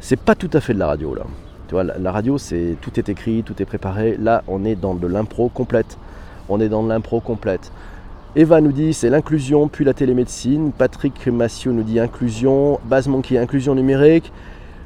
C'est 0.00 0.18
pas 0.18 0.34
tout 0.34 0.50
à 0.54 0.60
fait 0.60 0.72
de 0.72 0.78
la 0.78 0.86
radio 0.86 1.14
là. 1.14 1.24
Tu 1.68 1.74
vois, 1.74 1.84
la, 1.84 2.12
radio, 2.12 2.38
c'est 2.38 2.76
tout 2.80 2.98
est 2.98 3.08
écrit, 3.08 3.42
tout 3.42 3.60
est 3.60 3.64
préparé. 3.64 4.16
Là, 4.20 4.42
on 4.46 4.64
est 4.64 4.76
dans 4.76 4.94
de 4.94 5.06
l'impro 5.06 5.48
complète. 5.48 5.98
On 6.48 6.60
est 6.60 6.68
dans 6.68 6.82
de 6.82 6.88
l'impro 6.88 7.20
complète. 7.20 7.72
Eva 8.36 8.60
nous 8.60 8.72
dit 8.72 8.94
c'est 8.94 9.10
l'inclusion, 9.10 9.66
puis 9.68 9.84
la 9.84 9.94
télémédecine. 9.94 10.70
Patrick 10.70 11.26
Massiot 11.26 11.72
nous 11.72 11.82
dit 11.82 11.98
inclusion. 11.98 12.78
Baz 12.84 13.08
Monkey, 13.08 13.38
inclusion 13.38 13.74
numérique. 13.74 14.32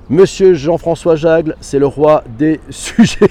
Monsieur 0.08 0.54
Jean-François 0.54 1.16
Jagle, 1.16 1.54
c'est 1.60 1.78
le 1.78 1.86
roi 1.86 2.24
des 2.38 2.60
sujets. 2.70 3.30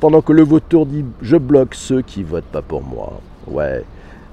Pendant 0.00 0.22
que 0.22 0.32
le 0.32 0.42
vautour 0.42 0.86
dit 0.86 1.04
je 1.22 1.36
bloque 1.36 1.74
ceux 1.74 2.02
qui 2.02 2.22
votent 2.22 2.44
pas 2.44 2.62
pour 2.62 2.82
moi. 2.82 3.20
Ouais. 3.46 3.84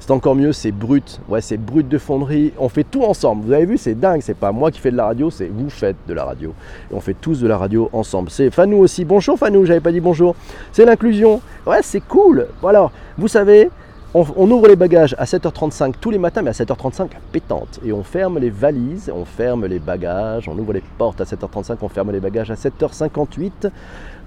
C'est 0.08 0.14
encore 0.14 0.36
mieux, 0.36 0.54
c'est 0.54 0.72
brut. 0.72 1.20
Ouais, 1.28 1.42
c'est 1.42 1.58
brut 1.58 1.86
de 1.86 1.98
fonderie. 1.98 2.54
On 2.60 2.70
fait 2.70 2.86
tout 2.86 3.04
ensemble. 3.04 3.44
Vous 3.44 3.52
avez 3.52 3.66
vu, 3.66 3.78
c'est 3.78 3.94
dingue. 3.94 4.22
C'est 4.22 4.38
pas 4.38 4.54
moi 4.54 4.72
qui 4.72 4.80
fais 4.80 4.90
de 4.90 4.96
la 4.96 5.08
radio, 5.08 5.30
c'est 5.30 5.48
vous 5.48 5.70
faites 5.70 5.98
de 6.08 6.14
la 6.14 6.24
radio. 6.24 6.54
Et 6.90 6.96
on 6.96 7.02
fait 7.02 7.14
tous 7.14 7.42
de 7.42 7.48
la 7.48 7.58
radio 7.58 7.90
ensemble. 7.92 8.30
C'est 8.30 8.50
Fanou 8.50 8.78
aussi. 8.78 9.04
Bonjour 9.04 9.38
Fanou, 9.38 9.66
j'avais 9.66 9.82
pas 9.82 9.92
dit 9.92 10.00
bonjour. 10.00 10.34
C'est 10.72 10.86
l'inclusion. 10.86 11.42
Ouais, 11.66 11.80
c'est 11.82 12.00
cool. 12.00 12.48
Alors, 12.64 12.94
vous 13.18 13.28
savez, 13.28 13.70
on, 14.14 14.50
ouvre 14.50 14.70
les 14.70 14.78
bagages 14.78 15.14
à 15.18 15.26
7h35 15.26 15.96
tous 16.00 16.12
les 16.12 16.18
matins, 16.18 16.42
mais 16.42 16.52
à 16.52 16.54
7h35 16.54 17.10
pétante. 17.34 17.82
Et 17.86 17.92
on 17.92 18.04
ferme 18.04 18.40
les 18.40 18.50
valises, 18.50 19.12
on 19.14 19.26
ferme 19.26 19.66
les 19.66 19.80
bagages, 19.80 20.48
on 20.48 20.58
ouvre 20.58 20.72
les 20.72 20.84
portes 20.98 21.20
à 21.20 21.26
7h35, 21.26 21.80
on 21.82 21.90
ferme 21.90 22.12
les 22.12 22.22
bagages 22.22 22.50
à 22.50 22.56
7h58. 22.56 23.70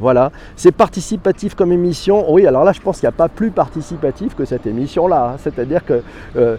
Voilà, 0.00 0.32
c'est 0.56 0.72
participatif 0.72 1.54
comme 1.54 1.72
émission. 1.72 2.32
Oui, 2.32 2.46
alors 2.46 2.64
là, 2.64 2.72
je 2.72 2.80
pense 2.80 2.98
qu'il 2.98 3.06
n'y 3.06 3.14
a 3.14 3.16
pas 3.16 3.28
plus 3.28 3.50
participatif 3.50 4.34
que 4.34 4.46
cette 4.46 4.66
émission-là. 4.66 5.36
C'est-à-dire 5.38 5.84
que 5.84 6.02
euh, 6.36 6.56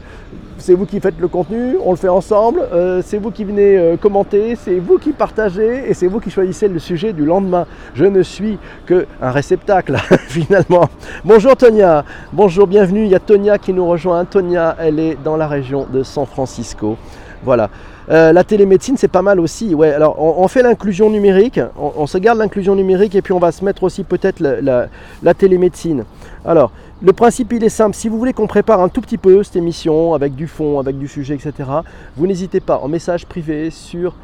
c'est 0.59 0.75
vous 0.75 0.85
qui 0.85 0.99
faites 0.99 1.19
le 1.19 1.27
contenu, 1.27 1.75
on 1.83 1.89
le 1.89 1.97
fait 1.97 2.07
ensemble, 2.07 2.61
euh, 2.71 3.01
c'est 3.03 3.17
vous 3.17 3.31
qui 3.31 3.43
venez 3.43 3.77
euh, 3.77 3.97
commenter, 3.97 4.55
c'est 4.55 4.77
vous 4.77 4.99
qui 4.99 5.11
partagez 5.11 5.89
et 5.89 5.95
c'est 5.95 6.05
vous 6.05 6.19
qui 6.19 6.29
choisissez 6.29 6.67
le 6.67 6.77
sujet 6.77 7.13
du 7.13 7.25
lendemain. 7.25 7.65
Je 7.95 8.05
ne 8.05 8.21
suis 8.21 8.59
qu'un 8.85 9.31
réceptacle, 9.31 9.97
finalement. 10.27 10.87
Bonjour 11.25 11.57
Tonia, 11.57 12.05
bonjour, 12.31 12.67
bienvenue. 12.67 13.05
Il 13.05 13.09
y 13.09 13.15
a 13.15 13.19
Tonia 13.19 13.57
qui 13.57 13.73
nous 13.73 13.87
rejoint. 13.87 14.23
Tonia, 14.23 14.75
elle 14.79 14.99
est 14.99 15.17
dans 15.23 15.35
la 15.35 15.47
région 15.47 15.87
de 15.91 16.03
San 16.03 16.27
Francisco. 16.27 16.95
Voilà. 17.43 17.71
Euh, 18.09 18.33
la 18.33 18.43
télémédecine, 18.43 18.97
c'est 18.97 19.07
pas 19.07 19.21
mal 19.21 19.39
aussi. 19.39 19.75
On, 20.17 20.47
fait 20.47 20.63
l'inclusion 20.63 21.09
numérique, 21.09 21.59
on, 21.77 22.07
se 22.07 22.17
garde 22.17 22.39
l'inclusion 22.39 22.75
numérique 22.75 23.15
et 23.15 23.21
puis 23.21 23.33
on 23.33 23.39
va 23.39 23.51
se 23.51 23.63
mettre 23.63 23.83
aussi 23.83 24.03
peut-être 24.03 24.39
la, 24.39 25.33
télémédecine. 25.33 26.03
Alors, 26.45 26.71
le 27.01 27.13
principe, 27.13 27.53
il 27.53 27.63
est 27.63 27.69
simple. 27.69 27.95
Si 27.95 28.09
vous 28.09 28.17
voulez 28.17 28.33
qu'on 28.33 28.47
prépare 28.47 28.81
un 28.81 28.89
tout 28.89 29.01
petit 29.01 29.17
peu 29.17 29.43
cette 29.43 29.55
émission 29.55 30.13
avec 30.13 30.35
du 30.35 30.47
fond, 30.47 30.79
avec 30.79 30.97
du 30.97 31.07
sujet, 31.07 31.35
etc., 31.35 31.53
vous 32.17 32.27
n'hésitez 32.27 32.59
pas 32.59 32.77
en 32.77 32.87
message 32.87 33.25
privé 33.25 33.69
sur 33.69 34.15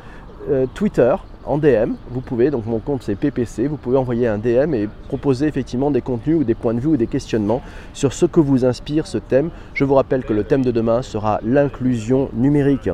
euh, 0.50 0.66
Twitter, 0.74 1.16
en 1.46 1.58
DM. 1.58 1.94
Vous 2.12 2.22
pouvez, 2.22 2.52
donc 2.52 2.66
mon 2.66 2.80
compte 2.80 3.04
c'est 3.04 3.16
PPC, 3.16 3.68
vous 3.68 3.78
pouvez 3.78 3.98
envoyer 3.98 4.28
un 4.28 4.38
DM 4.38 4.74
et 4.74 4.90
proposer 5.08 5.48
effectivement 5.48 5.92
des 5.92 6.02
contenus 6.02 6.38
ou 6.42 6.44
des 6.44 6.56
points 6.56 6.74
de 6.74 6.80
vue 6.80 6.90
ou 6.90 6.98
des 6.98 7.08
questionnements 7.08 7.62
sur 7.94 8.14
ce 8.14 8.26
que 8.26 8.40
vous 8.40 8.66
inspire 8.66 9.08
ce 9.08 9.18
thème. 9.18 9.50
Je 9.74 9.84
vous 9.84 9.96
rappelle 9.96 10.24
que 10.24 10.34
le 10.34 10.44
thème 10.44 10.64
de 10.64 10.72
demain 10.72 11.02
sera 11.02 11.40
l'inclusion 11.44 12.30
numérique. 12.34 12.90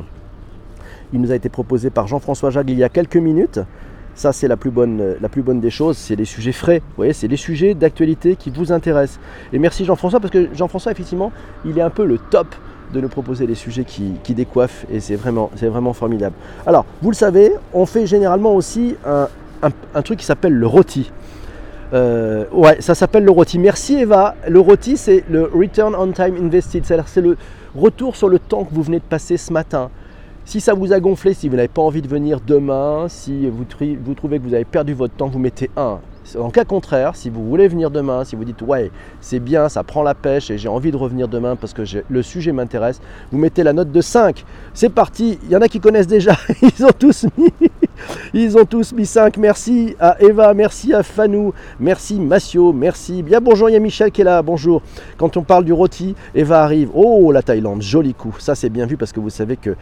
Il 1.14 1.20
nous 1.20 1.30
a 1.30 1.36
été 1.36 1.48
proposé 1.48 1.90
par 1.90 2.08
Jean-François 2.08 2.50
Jague 2.50 2.70
il 2.70 2.78
y 2.78 2.82
a 2.82 2.88
quelques 2.88 3.16
minutes. 3.16 3.60
Ça, 4.16 4.32
c'est 4.32 4.48
la, 4.48 4.56
plus 4.56 4.72
bonne, 4.72 5.14
des 5.60 5.70
choses. 5.70 5.96
C'est 5.96 6.16
les 6.16 6.24
sujets 6.24 6.50
frais. 6.50 6.80
Vous 6.80 6.96
voyez, 6.96 7.12
c'est 7.12 7.28
les 7.28 7.36
sujets 7.36 7.74
d'actualité 7.74 8.34
qui 8.34 8.50
vous 8.50 8.72
intéressent. 8.72 9.20
Et 9.52 9.60
merci 9.60 9.84
Jean-François, 9.84 10.18
parce 10.18 10.32
que 10.32 10.48
Jean-François, 10.52 10.90
effectivement, 10.90 11.30
il 11.64 11.78
est 11.78 11.82
un 11.82 11.90
peu 11.90 12.04
le 12.04 12.18
top 12.18 12.48
de 12.92 13.00
nous 13.00 13.08
proposer 13.08 13.46
des 13.46 13.54
sujets 13.54 13.84
qui, 13.84 14.34
décoiffent. 14.34 14.86
Et 14.90 14.98
c'est 14.98 15.14
vraiment, 15.14 15.92
formidable. 15.92 16.34
Alors, 16.66 16.84
vous 17.00 17.10
le 17.10 17.16
savez, 17.16 17.52
on 17.72 17.86
fait 17.86 18.06
généralement 18.06 18.54
aussi 18.56 18.96
un, 19.06 20.02
truc 20.02 20.18
qui 20.18 20.26
s'appelle 20.26 20.54
le 20.54 20.66
rôti. 20.66 21.12
Euh, 21.92 22.44
ouais, 22.50 22.80
ça 22.80 22.96
s'appelle 22.96 23.24
le 23.24 23.30
rôti. 23.30 23.60
Merci 23.60 24.00
Eva. 24.00 24.34
Le 24.48 24.58
rôti, 24.58 24.96
c'est 24.96 25.22
le 25.30 25.44
Return 25.44 25.94
on 25.96 26.10
Time 26.10 26.34
Invested. 26.44 26.84
C'est 26.84 27.20
le 27.20 27.36
retour 27.76 28.16
sur 28.16 28.28
le 28.28 28.40
temps 28.40 28.64
que 28.64 28.74
vous 28.74 28.82
venez 28.82 28.98
de 28.98 29.04
passer 29.04 29.36
ce 29.36 29.52
matin. 29.52 29.90
Si 30.46 30.60
ça 30.60 30.74
vous 30.74 30.92
a 30.92 31.00
gonflé, 31.00 31.32
si 31.32 31.48
vous 31.48 31.56
n'avez 31.56 31.68
pas 31.68 31.80
envie 31.80 32.02
de 32.02 32.08
venir 32.08 32.38
demain, 32.46 33.06
si 33.08 33.48
vous, 33.48 33.64
trouvez 33.64 34.38
que 34.38 34.42
vous 34.42 34.52
avez 34.52 34.66
perdu 34.66 34.92
votre 34.92 35.14
temps, 35.14 35.28
vous 35.28 35.38
mettez 35.38 35.70
1. 35.74 35.98
En 36.38 36.50
cas 36.50 36.64
contraire, 36.64 37.16
si 37.16 37.30
vous 37.30 37.48
voulez 37.48 37.66
venir 37.66 37.90
demain, 37.90 38.24
si 38.24 38.36
vous 38.36 38.44
dites 38.44 38.60
ouais, 38.60 38.90
c'est 39.20 39.40
bien, 39.40 39.70
ça 39.70 39.82
prend 39.82 40.02
la 40.02 40.14
pêche 40.14 40.50
et 40.50 40.58
j'ai 40.58 40.68
envie 40.68 40.90
de 40.90 40.96
revenir 40.96 41.28
demain 41.28 41.56
parce 41.56 41.72
que 41.72 41.82
le 42.08 42.22
sujet 42.22 42.52
m'intéresse, 42.52 43.00
vous 43.32 43.38
mettez 43.38 43.62
la 43.62 43.72
note 43.72 43.90
de 43.90 44.00
5. 44.02 44.44
C'est 44.74 44.90
parti, 44.90 45.38
il 45.44 45.50
y 45.50 45.56
en 45.56 45.62
a 45.62 45.68
qui 45.68 45.80
connaissent 45.80 46.06
déjà, 46.06 46.36
ils 46.62 46.84
ont 46.84 46.92
tous 46.98 47.26
mis 47.38 47.52
ils 48.32 48.56
ont 48.58 48.64
tous 48.64 48.92
mis 48.92 49.06
5. 49.06 49.36
Merci 49.36 49.96
à 49.98 50.20
Eva, 50.20 50.54
merci 50.54 50.92
à 50.92 51.02
Fanou, 51.02 51.52
merci 51.78 52.18
Massio, 52.20 52.72
merci. 52.72 53.22
Bien 53.22 53.40
bonjour, 53.40 53.68
il 53.70 53.72
y 53.72 53.76
a 53.76 53.80
Michel 53.80 54.10
qui 54.10 54.20
est 54.20 54.24
là, 54.24 54.42
bonjour. 54.42 54.82
Quand 55.16 55.36
on 55.36 55.42
parle 55.42 55.64
du 55.64 55.72
rôti, 55.72 56.14
Eva 56.34 56.62
arrive. 56.62 56.90
Oh, 56.94 57.32
la 57.32 57.42
Thaïlande, 57.42 57.82
joli 57.82 58.14
coup. 58.14 58.34
Ça, 58.38 58.54
c'est 58.54 58.70
bien 58.70 58.86
vu 58.86 58.96
parce 58.96 59.12
que 59.12 59.20
vous 59.20 59.30
savez 59.30 59.56
que 59.56 59.76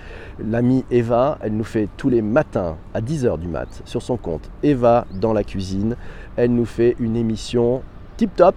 l'amie 0.44 0.84
Eva, 0.90 1.38
elle 1.42 1.56
nous 1.56 1.64
fait 1.64 1.88
tous 1.96 2.08
les 2.08 2.22
matins 2.22 2.76
à 2.94 3.00
10h 3.00 3.38
du 3.38 3.48
mat 3.48 3.68
sur 3.84 4.02
son 4.02 4.16
compte 4.16 4.50
Eva 4.62 5.06
dans 5.20 5.32
la 5.32 5.44
cuisine. 5.44 5.96
Elle 6.36 6.54
nous 6.54 6.66
fait 6.66 6.96
une 6.98 7.16
émission 7.16 7.82
tip 8.16 8.34
top 8.36 8.54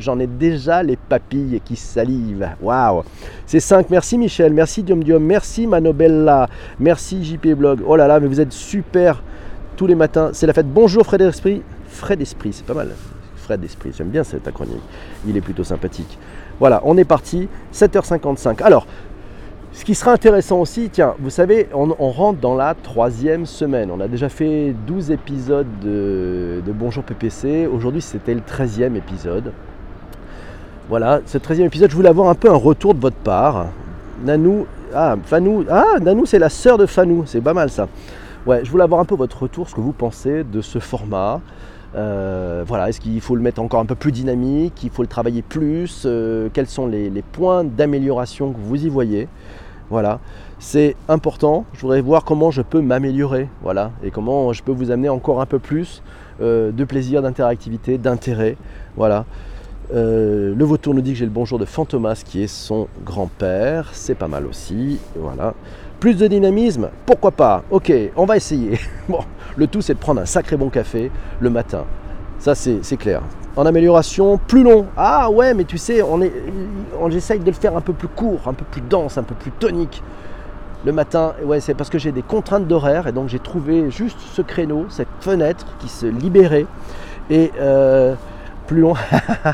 j'en 0.00 0.18
ai 0.18 0.26
déjà 0.26 0.82
les 0.82 0.96
papilles 0.96 1.60
qui 1.64 1.76
salivent. 1.76 2.48
Waouh 2.60 3.02
C'est 3.46 3.60
5. 3.60 3.90
Merci 3.90 4.18
Michel, 4.18 4.52
merci 4.52 4.82
Diom 4.82 5.02
Diom, 5.02 5.22
merci 5.22 5.66
Manobella, 5.66 6.48
merci 6.78 7.24
JP 7.24 7.54
Blog. 7.54 7.80
Oh 7.86 7.96
là 7.96 8.06
là, 8.06 8.20
mais 8.20 8.26
vous 8.26 8.40
êtes 8.40 8.52
super 8.52 9.22
tous 9.76 9.86
les 9.86 9.94
matins. 9.94 10.30
C'est 10.32 10.46
la 10.46 10.52
fête. 10.52 10.72
Bonjour 10.72 11.04
Fred 11.04 11.20
Esprit. 11.22 11.62
Fred 11.88 12.20
Esprit, 12.20 12.52
c'est 12.52 12.66
pas 12.66 12.74
mal. 12.74 12.90
Fred 13.36 13.64
Esprit, 13.64 13.92
j'aime 13.96 14.10
bien 14.10 14.24
cet 14.24 14.46
acronyme. 14.46 14.80
Il 15.26 15.36
est 15.36 15.40
plutôt 15.40 15.64
sympathique. 15.64 16.18
Voilà, 16.58 16.80
on 16.84 16.96
est 16.96 17.04
parti. 17.04 17.48
7h55. 17.72 18.62
Alors, 18.62 18.86
ce 19.72 19.84
qui 19.84 19.94
sera 19.94 20.12
intéressant 20.12 20.60
aussi, 20.60 20.90
tiens, 20.90 21.14
vous 21.20 21.30
savez, 21.30 21.68
on, 21.72 21.86
rentre 22.10 22.40
dans 22.40 22.56
la 22.56 22.74
troisième 22.74 23.46
semaine. 23.46 23.90
On 23.90 24.00
a 24.00 24.08
déjà 24.08 24.28
fait 24.28 24.74
12 24.86 25.12
épisodes 25.12 25.66
de, 25.80 26.60
Bonjour 26.66 27.04
PPC. 27.04 27.66
Aujourd'hui, 27.66 28.02
c'était 28.02 28.34
le 28.34 28.40
13e 28.40 28.96
épisode. 28.96 29.52
Voilà, 30.90 31.20
ce 31.24 31.38
13e 31.38 31.66
épisode, 31.66 31.88
je 31.88 31.94
voulais 31.94 32.08
avoir 32.08 32.28
un 32.30 32.34
peu 32.34 32.50
un 32.50 32.56
retour 32.56 32.94
de 32.94 33.00
votre 33.00 33.14
part. 33.14 33.66
Nanou, 34.24 34.66
ah, 34.92 35.14
Fanou, 35.22 35.64
ah, 35.70 36.00
Nanou, 36.00 36.26
c'est 36.26 36.40
la 36.40 36.48
sœur 36.48 36.78
de 36.78 36.86
Fanou, 36.86 37.22
c'est 37.26 37.40
pas 37.40 37.54
mal 37.54 37.70
ça. 37.70 37.86
Ouais, 38.44 38.64
je 38.64 38.70
voulais 38.72 38.82
avoir 38.82 39.00
un 39.00 39.04
peu 39.04 39.14
votre 39.14 39.44
retour, 39.44 39.68
ce 39.68 39.74
que 39.76 39.80
vous 39.80 39.92
pensez 39.92 40.42
de 40.42 40.60
ce 40.60 40.80
format. 40.80 41.40
Euh, 41.94 42.64
voilà, 42.66 42.88
est-ce 42.88 42.98
qu'il 42.98 43.20
faut 43.20 43.36
le 43.36 43.40
mettre 43.40 43.62
encore 43.62 43.78
un 43.78 43.86
peu 43.86 43.94
plus 43.94 44.10
dynamique, 44.10 44.82
il 44.82 44.90
faut 44.90 45.02
le 45.02 45.08
travailler 45.08 45.42
plus, 45.42 46.02
euh, 46.06 46.48
quels 46.52 46.66
sont 46.66 46.88
les, 46.88 47.22
points 47.22 47.62
d'amélioration 47.62 48.50
que 48.50 48.58
vous 48.58 48.84
y 48.84 48.88
voyez? 48.88 49.28
Voilà, 49.90 50.18
c'est 50.58 50.96
important. 51.08 51.66
Je 51.72 51.82
voudrais 51.82 52.00
voir 52.00 52.24
comment 52.24 52.50
je 52.50 52.62
peux 52.62 52.80
m'améliorer, 52.80 53.48
voilà, 53.62 53.92
et 54.02 54.10
comment 54.10 54.52
je 54.52 54.64
peux 54.64 54.72
vous 54.72 54.90
amener 54.90 55.08
encore 55.08 55.40
un 55.40 55.46
peu 55.46 55.60
plus 55.60 56.02
euh, 56.40 56.72
de 56.72 56.82
plaisir, 56.82 57.22
d'interactivité, 57.22 57.96
d'intérêt, 57.96 58.56
voilà. 58.96 59.24
Le 59.92 60.64
vautour 60.64 60.94
nous 60.94 61.00
dit 61.00 61.12
que 61.12 61.18
j'ai 61.18 61.24
le 61.24 61.30
bonjour 61.30 61.58
de 61.58 61.64
Fantomas 61.64 62.22
qui 62.24 62.42
est 62.42 62.46
son 62.46 62.88
grand-père, 63.04 63.88
c'est 63.92 64.14
pas 64.14 64.28
mal 64.28 64.46
aussi, 64.46 64.98
voilà. 65.16 65.54
Plus 66.00 66.14
de 66.14 66.26
dynamisme 66.26 66.88
Pourquoi 67.04 67.30
pas? 67.30 67.62
Ok, 67.70 67.92
on 68.16 68.24
va 68.24 68.36
essayer. 68.36 68.78
Bon, 69.08 69.20
le 69.56 69.66
tout 69.66 69.82
c'est 69.82 69.94
de 69.94 69.98
prendre 69.98 70.20
un 70.20 70.26
sacré 70.26 70.56
bon 70.56 70.70
café 70.70 71.10
le 71.40 71.50
matin. 71.50 71.84
Ça 72.38 72.54
c'est 72.54 72.96
clair. 72.96 73.22
En 73.56 73.66
amélioration, 73.66 74.38
plus 74.38 74.62
long. 74.62 74.86
Ah 74.96 75.30
ouais, 75.30 75.52
mais 75.52 75.64
tu 75.64 75.76
sais, 75.76 76.00
on 76.02 77.10
essaye 77.10 77.40
de 77.40 77.46
le 77.46 77.52
faire 77.52 77.76
un 77.76 77.80
peu 77.80 77.92
plus 77.92 78.08
court, 78.08 78.40
un 78.46 78.54
peu 78.54 78.64
plus 78.64 78.80
dense, 78.80 79.18
un 79.18 79.24
peu 79.24 79.34
plus 79.34 79.50
tonique. 79.50 80.02
Le 80.86 80.92
matin, 80.92 81.34
ouais, 81.44 81.60
c'est 81.60 81.74
parce 81.74 81.90
que 81.90 81.98
j'ai 81.98 82.12
des 82.12 82.22
contraintes 82.22 82.66
d'horaire 82.66 83.06
et 83.06 83.12
donc 83.12 83.28
j'ai 83.28 83.38
trouvé 83.38 83.90
juste 83.90 84.18
ce 84.32 84.40
créneau, 84.40 84.86
cette 84.88 85.08
fenêtre 85.20 85.66
qui 85.80 85.88
se 85.88 86.06
libérait. 86.06 86.64
Et 87.28 87.50
euh, 87.60 88.14
plus 88.70 88.80
long. 88.82 88.94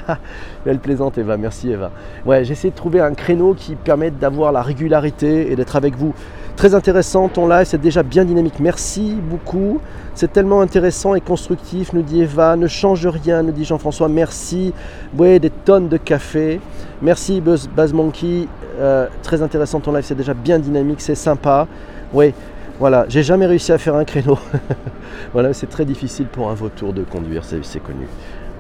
Elle 0.67 0.79
plaisante 0.79 1.17
Eva, 1.17 1.39
merci 1.39 1.71
Eva. 1.71 1.91
Ouais, 2.27 2.45
j'essaie 2.45 2.69
de 2.69 2.75
trouver 2.75 3.01
un 3.01 3.15
créneau 3.15 3.55
qui 3.55 3.75
permette 3.75 4.19
d'avoir 4.19 4.53
la 4.53 4.61
régularité 4.61 5.51
et 5.51 5.57
d'être 5.57 5.75
avec 5.75 5.97
vous. 5.97 6.13
Très 6.55 6.75
intéressant 6.75 7.29
ton 7.29 7.49
live, 7.49 7.65
c'est 7.65 7.81
déjà 7.81 8.03
bien 8.03 8.27
dynamique. 8.27 8.61
Merci 8.61 9.17
beaucoup. 9.19 9.81
C'est 10.15 10.31
tellement 10.31 10.61
intéressant 10.61 11.15
et 11.15 11.23
constructif, 11.23 11.95
nous 11.95 12.03
dit 12.03 12.23
Eva. 12.23 12.57
Ne 12.57 12.67
change 12.67 13.07
rien, 13.07 13.43
nous 13.43 13.53
dit 13.53 13.65
Jean-François. 13.65 14.09
Merci. 14.11 14.75
Ouais, 15.17 15.39
des 15.39 15.51
tonnes 15.51 15.89
de 15.89 15.97
café. 15.97 16.61
Merci 17.01 17.41
Buzz, 17.41 17.95
Monkey. 17.95 18.49
Euh, 18.79 19.07
très 19.23 19.41
intéressant 19.41 19.81
ton 19.81 19.93
live, 19.93 20.05
c'est 20.05 20.15
déjà 20.15 20.35
bien 20.35 20.59
dynamique, 20.59 21.01
c'est 21.01 21.15
sympa. 21.15 21.67
Oui, 22.13 22.35
voilà, 22.79 23.07
j'ai 23.09 23.23
jamais 23.23 23.47
réussi 23.47 23.73
à 23.73 23.79
faire 23.79 23.95
un 23.95 24.05
créneau. 24.05 24.39
voilà, 25.33 25.55
c'est 25.55 25.69
très 25.69 25.87
difficile 25.87 26.27
pour 26.27 26.51
un 26.51 26.55
vautour 26.55 26.93
de 26.93 27.03
conduire, 27.03 27.45
c'est 27.45 27.83
connu. 27.83 28.07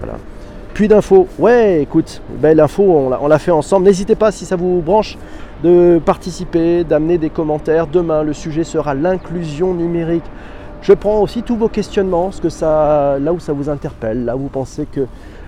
Voilà. 0.00 0.18
Puis 0.76 0.88
d'infos, 0.88 1.26
ouais, 1.38 1.80
écoute, 1.80 2.20
belle 2.38 2.60
info, 2.60 2.82
on 2.82 3.28
l'a 3.28 3.38
fait 3.38 3.50
ensemble. 3.50 3.86
N'hésitez 3.86 4.14
pas 4.14 4.30
si 4.30 4.44
ça 4.44 4.56
vous 4.56 4.82
branche 4.82 5.16
de 5.64 5.98
participer, 6.04 6.84
d'amener 6.84 7.16
des 7.16 7.30
commentaires. 7.30 7.86
Demain, 7.86 8.22
le 8.22 8.34
sujet 8.34 8.62
sera 8.62 8.92
l'inclusion 8.92 9.72
numérique. 9.72 10.24
Je 10.82 10.92
prends 10.92 11.22
aussi 11.22 11.42
tous 11.42 11.56
vos 11.56 11.70
questionnements, 11.70 12.30
ce 12.30 12.42
que 12.42 12.50
ça, 12.50 13.18
là 13.18 13.32
où 13.32 13.40
ça 13.40 13.54
vous 13.54 13.70
interpelle, 13.70 14.26
là 14.26 14.36
où 14.36 14.40
vous 14.40 14.48
pensez 14.50 14.84
qu'il 14.84 15.06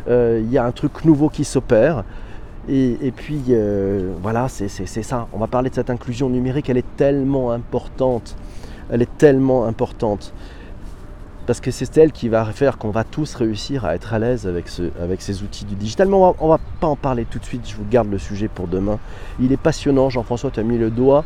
euh, 0.08 0.42
y 0.50 0.56
a 0.56 0.64
un 0.64 0.72
truc 0.72 1.04
nouveau 1.04 1.28
qui 1.28 1.44
s'opère. 1.44 2.04
Et, 2.66 3.12
puis 3.14 3.42
euh, 3.50 4.12
voilà, 4.22 4.48
c'est 4.48 4.68
ça. 4.68 5.26
On 5.34 5.38
va 5.38 5.46
parler 5.46 5.68
de 5.68 5.74
cette 5.74 5.90
inclusion 5.90 6.30
numérique, 6.30 6.70
elle 6.70 6.78
est 6.78 6.96
tellement 6.96 7.50
importante. 7.50 8.34
Elle 8.90 9.02
est 9.02 9.18
tellement 9.18 9.66
importante 9.66 10.32
parce 11.48 11.60
que 11.60 11.70
c'est 11.70 11.96
elle 11.96 12.12
qui 12.12 12.28
va 12.28 12.44
faire 12.52 12.76
qu'on 12.76 12.90
va 12.90 13.04
tous 13.04 13.34
réussir 13.34 13.86
à 13.86 13.94
être 13.94 14.12
à 14.12 14.18
l'aise 14.18 14.46
avec, 14.46 14.68
ce, 14.68 14.90
avec 15.02 15.22
ces 15.22 15.42
outils 15.42 15.64
du 15.64 15.76
digital. 15.76 16.06
Mais 16.06 16.14
on 16.14 16.34
ne 16.42 16.48
va 16.48 16.58
pas 16.78 16.88
en 16.88 16.94
parler 16.94 17.24
tout 17.24 17.38
de 17.38 17.44
suite, 17.46 17.66
je 17.66 17.74
vous 17.74 17.86
garde 17.90 18.10
le 18.10 18.18
sujet 18.18 18.48
pour 18.48 18.68
demain. 18.68 18.98
Il 19.40 19.50
est 19.50 19.56
passionnant, 19.56 20.10
Jean-François, 20.10 20.50
tu 20.50 20.60
as 20.60 20.62
mis 20.62 20.76
le 20.76 20.90
doigt 20.90 21.24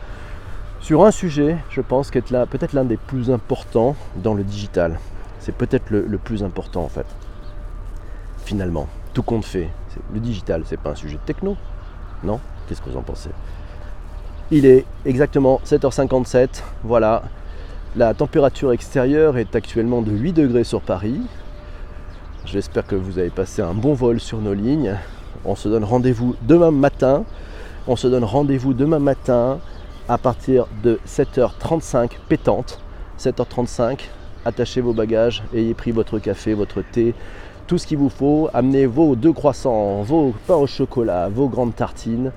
sur 0.80 1.04
un 1.04 1.10
sujet, 1.10 1.56
je 1.70 1.80
pense, 1.80 2.12
qui 2.12 2.18
est 2.18 2.46
peut-être 2.46 2.72
l'un 2.72 2.84
des 2.84 2.96
plus 2.96 3.32
importants 3.32 3.96
dans 4.14 4.34
le 4.34 4.44
digital. 4.44 5.00
C'est 5.40 5.56
peut-être 5.56 5.90
le, 5.90 6.18
plus 6.18 6.44
important 6.44 6.84
en 6.84 6.88
fait. 6.88 7.06
Finalement, 8.44 8.86
tout 9.14 9.24
compte 9.24 9.44
fait. 9.44 9.70
Le 10.14 10.20
digital, 10.20 10.62
c'est 10.66 10.78
pas 10.78 10.90
un 10.90 10.94
sujet 10.94 11.16
de 11.16 11.26
techno, 11.26 11.56
non? 12.22 12.38
Qu'est-ce 12.68 12.80
que 12.80 12.90
vous 12.90 12.96
en 12.96 13.02
pensez? 13.02 13.30
Il 14.52 14.66
est 14.66 14.84
exactement 15.04 15.60
7h57, 15.66 16.62
voilà. 16.84 17.24
La 17.94 18.14
température 18.14 18.72
extérieure 18.72 19.36
est 19.36 19.54
actuellement 19.54 20.00
de 20.00 20.12
8 20.12 20.32
degrés 20.32 20.64
sur 20.64 20.80
Paris. 20.80 21.20
J'espère 22.46 22.86
que 22.86 22.94
vous 22.94 23.18
avez 23.18 23.28
passé 23.28 23.60
un 23.60 23.74
bon 23.74 23.92
vol 23.92 24.18
sur 24.18 24.38
nos 24.38 24.54
lignes. 24.54 24.96
On 25.44 25.56
se 25.56 25.68
donne 25.68 25.84
rendez-vous 25.84 26.34
demain 26.40 26.70
matin. 26.70 27.24
On 27.86 27.94
se 27.94 28.06
donne 28.06 28.24
rendez-vous 28.24 28.72
demain 28.72 28.98
matin 28.98 29.58
à 30.08 30.16
partir 30.16 30.68
de 30.82 31.00
7h35 31.06 32.12
pétante. 32.30 32.80
7h35, 33.18 33.98
attachez 34.46 34.80
vos 34.80 34.94
bagages, 34.94 35.42
ayez 35.52 35.74
pris 35.74 35.90
votre 35.90 36.18
café, 36.18 36.54
votre 36.54 36.80
thé, 36.80 37.14
tout 37.66 37.76
ce 37.76 37.86
qu'il 37.86 37.98
vous 37.98 38.08
faut. 38.08 38.48
Amenez 38.54 38.86
vos 38.86 39.16
deux 39.16 39.34
croissants, 39.34 40.00
vos 40.00 40.34
pains 40.46 40.56
au 40.56 40.66
chocolat, 40.66 41.28
vos 41.28 41.46
grandes 41.46 41.76
tartines. 41.76 42.32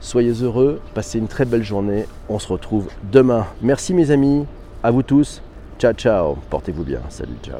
Soyez 0.00 0.42
heureux, 0.42 0.80
passez 0.94 1.18
une 1.18 1.28
très 1.28 1.44
belle 1.44 1.64
journée. 1.64 2.06
On 2.30 2.38
se 2.38 2.48
retrouve 2.48 2.88
demain. 3.12 3.44
Merci 3.60 3.92
mes 3.92 4.10
amis. 4.10 4.46
À 4.86 4.92
vous 4.92 5.02
tous, 5.02 5.42
ciao 5.80 5.92
ciao, 5.94 6.36
portez-vous 6.48 6.84
bien, 6.84 7.00
salut, 7.08 7.34
ciao. 7.42 7.58